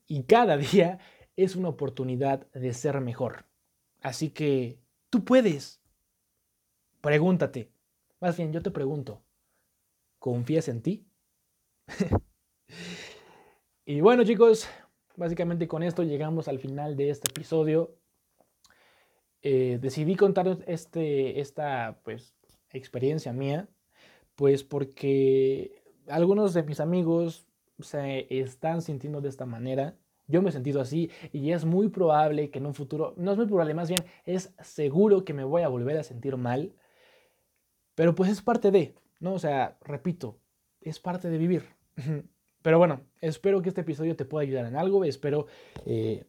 Y 0.07 0.23
cada 0.23 0.57
día 0.57 0.99
es 1.37 1.55
una 1.55 1.69
oportunidad 1.69 2.47
de 2.51 2.73
ser 2.73 2.99
mejor. 3.01 3.45
Así 4.01 4.29
que 4.29 4.79
tú 5.09 5.23
puedes. 5.23 5.81
Pregúntate. 7.01 7.71
Más 8.19 8.37
bien, 8.37 8.51
yo 8.53 8.61
te 8.61 8.71
pregunto. 8.71 9.23
¿Confías 10.21 10.67
en 10.67 10.83
ti? 10.83 11.07
y 13.85 14.01
bueno 14.01 14.23
chicos, 14.23 14.69
básicamente 15.15 15.67
con 15.67 15.81
esto 15.81 16.03
llegamos 16.03 16.47
al 16.47 16.59
final 16.59 16.95
de 16.95 17.09
este 17.09 17.27
episodio. 17.31 17.97
Eh, 19.41 19.79
decidí 19.81 20.15
contar 20.15 20.59
este, 20.67 21.39
esta 21.39 22.01
pues, 22.03 22.35
experiencia 22.69 23.33
mía, 23.33 23.67
pues 24.35 24.63
porque 24.63 25.81
algunos 26.07 26.53
de 26.53 26.61
mis 26.61 26.81
amigos 26.81 27.47
se 27.79 28.27
están 28.29 28.83
sintiendo 28.83 29.21
de 29.21 29.29
esta 29.29 29.47
manera. 29.47 29.97
Yo 30.27 30.43
me 30.43 30.49
he 30.49 30.53
sentido 30.53 30.81
así 30.81 31.09
y 31.33 31.51
es 31.51 31.65
muy 31.65 31.89
probable 31.89 32.51
que 32.51 32.59
en 32.59 32.67
un 32.67 32.75
futuro, 32.75 33.15
no 33.17 33.31
es 33.31 33.37
muy 33.37 33.47
probable, 33.47 33.73
más 33.73 33.89
bien 33.89 34.05
es 34.25 34.53
seguro 34.61 35.25
que 35.25 35.33
me 35.33 35.45
voy 35.45 35.63
a 35.63 35.67
volver 35.67 35.97
a 35.97 36.03
sentir 36.03 36.37
mal. 36.37 36.75
Pero 37.95 38.13
pues 38.13 38.29
es 38.29 38.43
parte 38.43 38.69
de, 38.69 38.93
¿no? 39.21 39.33
O 39.33 39.39
sea, 39.39 39.77
repito, 39.81 40.37
es 40.81 40.99
parte 40.99 41.29
de 41.29 41.37
vivir. 41.37 41.63
Pero 42.61 42.77
bueno, 42.77 43.01
espero 43.21 43.61
que 43.61 43.69
este 43.69 43.81
episodio 43.81 44.15
te 44.15 44.25
pueda 44.25 44.43
ayudar 44.43 44.65
en 44.65 44.75
algo, 44.75 45.03
espero, 45.03 45.47
eh, 45.85 46.25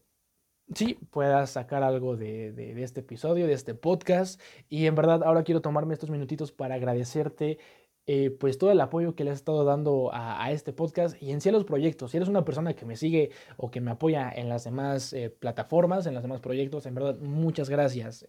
sí, 0.74 0.98
puedas 1.11 1.50
sacar 1.50 1.83
algo 1.83 2.16
de, 2.16 2.83
este 2.83 3.00
episodio, 3.00 3.46
de 3.46 3.52
este 3.52 3.74
podcast. 3.74 4.40
Y 4.68 4.87
en 4.87 4.94
verdad, 4.94 5.22
ahora 5.24 5.42
quiero 5.42 5.61
tomarme 5.61 5.94
estos 5.94 6.11
minutitos 6.11 6.52
para 6.52 6.76
agradecerte. 6.76 7.59
Eh, 8.07 8.31
pues 8.31 8.59
todo 8.59 8.72
el 8.72 8.81
apoyo 8.81 9.14
que 9.14 9.22
le 9.22 9.31
has 9.31 9.37
estado 9.37 9.64
dando 9.64 10.11
a, 10.12 10.50
este 10.50 10.72
podcast 10.72 11.22
y 11.22 11.31
en 11.31 11.40
sí 11.40 11.50
a 11.50 11.52
los 11.52 11.64
proyectos. 11.64 12.11
Si 12.11 12.16
eres 12.16 12.28
una 12.28 12.44
persona 12.44 12.74
que 12.74 12.85
me 12.85 12.96
sigue 12.96 13.31
o 13.57 13.70
que 13.70 13.81
me 13.81 13.92
apoya 13.92 14.28
en 14.35 14.48
las 14.48 14.64
demás 14.64 15.12
eh, 15.12 15.31
plataformas, 15.31 16.07
en 16.07 16.14
los 16.14 16.22
demás 16.22 16.40
proyectos, 16.40 16.85
en 16.87 16.96
verdad, 16.96 17.16
muchas 17.20 17.70
gracias. 17.70 18.26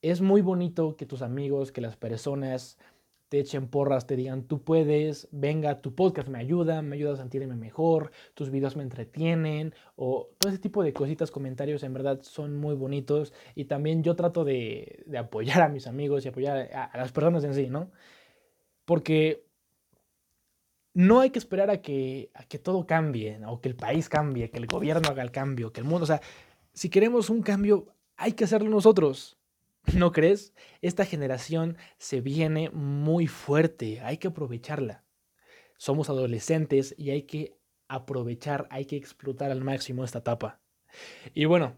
Es 0.00 0.22
muy 0.22 0.40
bonito 0.40 0.96
que 0.96 1.04
tus 1.04 1.20
amigos, 1.20 1.72
que 1.72 1.82
las 1.82 1.96
personas 1.96 2.78
te 3.28 3.40
echen 3.40 3.68
porras, 3.68 4.06
te 4.06 4.16
digan, 4.16 4.44
tú 4.44 4.62
puedes, 4.62 5.28
venga, 5.32 5.80
tu 5.80 5.94
podcast 5.94 6.28
me 6.28 6.38
ayuda, 6.38 6.82
me 6.82 6.96
ayuda 6.96 7.14
a 7.14 7.16
sentirme 7.16 7.56
mejor, 7.56 8.12
tus 8.34 8.50
videos 8.50 8.76
me 8.76 8.84
entretienen, 8.84 9.74
o 9.96 10.30
todo 10.38 10.50
ese 10.50 10.60
tipo 10.60 10.82
de 10.82 10.92
cositas, 10.92 11.30
comentarios 11.30 11.82
en 11.82 11.92
verdad 11.92 12.20
son 12.22 12.56
muy 12.56 12.74
bonitos. 12.74 13.32
Y 13.54 13.64
también 13.64 14.02
yo 14.02 14.14
trato 14.14 14.44
de, 14.44 15.04
apoyar 15.18 15.62
a 15.62 15.68
mis 15.68 15.86
amigos 15.86 16.24
y 16.24 16.28
apoyar 16.28 16.70
a, 16.72 16.96
las 16.96 17.12
personas 17.12 17.42
en 17.44 17.54
sí, 17.54 17.68
¿no? 17.68 17.90
Porque 18.84 19.44
no 20.94 21.20
hay 21.20 21.30
que 21.30 21.38
esperar 21.38 21.70
a 21.70 21.82
que, 21.82 22.30
a 22.34 22.44
que 22.44 22.58
todo 22.58 22.86
cambie, 22.86 23.40
o 23.46 23.60
que 23.60 23.68
el 23.68 23.76
país 23.76 24.08
cambie, 24.08 24.50
que 24.50 24.58
el 24.58 24.66
gobierno 24.66 25.08
haga 25.08 25.22
el 25.22 25.32
cambio, 25.32 25.72
que 25.72 25.80
el 25.80 25.86
mundo, 25.86 26.04
o 26.04 26.06
sea, 26.06 26.20
si 26.72 26.90
queremos 26.90 27.30
un 27.30 27.42
cambio, 27.42 27.86
hay 28.16 28.32
que 28.32 28.44
hacerlo 28.44 28.70
nosotros. 28.70 29.35
¿No 29.94 30.12
crees? 30.12 30.52
Esta 30.82 31.04
generación 31.04 31.76
se 31.98 32.20
viene 32.20 32.70
muy 32.70 33.26
fuerte, 33.26 34.00
hay 34.00 34.18
que 34.18 34.28
aprovecharla. 34.28 35.04
Somos 35.78 36.10
adolescentes 36.10 36.94
y 36.98 37.10
hay 37.10 37.22
que 37.22 37.56
aprovechar, 37.88 38.66
hay 38.70 38.86
que 38.86 38.96
explotar 38.96 39.50
al 39.50 39.62
máximo 39.62 40.04
esta 40.04 40.18
etapa. 40.18 40.60
Y 41.34 41.44
bueno, 41.44 41.76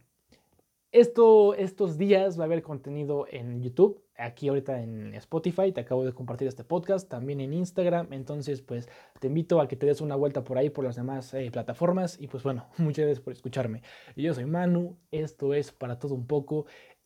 esto, 0.91 1.55
estos 1.55 1.99
días 1.99 2.39
va 2.39 2.45
a 2.45 2.47
haber 2.47 2.63
contenido 2.63 3.27
en 3.31 3.63
YouTube, 3.63 4.03
aquí 4.17 4.49
ahorita 4.49 4.83
en 4.83 5.15
Spotify, 5.15 5.71
te 5.71 5.83
acabo 5.83 6.05
de 6.05 6.15
compartir 6.15 6.49
este 6.49 6.65
podcast, 6.65 7.11
también 7.11 7.41
en 7.41 7.53
Instagram, 7.53 8.13
entonces 8.13 8.63
pues 8.63 8.89
te 9.21 9.27
invito 9.27 9.61
a 9.61 9.69
que 9.69 9.77
te 9.77 9.85
des 9.85 10.01
una 10.01 10.17
vuelta 10.17 10.45
por 10.45 10.57
ahí 10.57 10.71
por 10.71 10.85
las 10.85 10.97
demás 10.97 11.35
eh, 11.35 11.51
plataformas 11.51 12.19
y 12.19 12.27
pues 12.27 12.43
bueno, 12.43 12.69
muchas 12.79 13.05
gracias 13.05 13.23
por 13.23 13.35
escucharme. 13.35 13.83
Yo 14.17 14.33
soy 14.33 14.47
Manu, 14.47 14.97
esto 15.11 15.53
es 15.53 15.73
para 15.73 15.99
todo 15.99 16.15
un 16.15 16.27
poco 16.27 16.65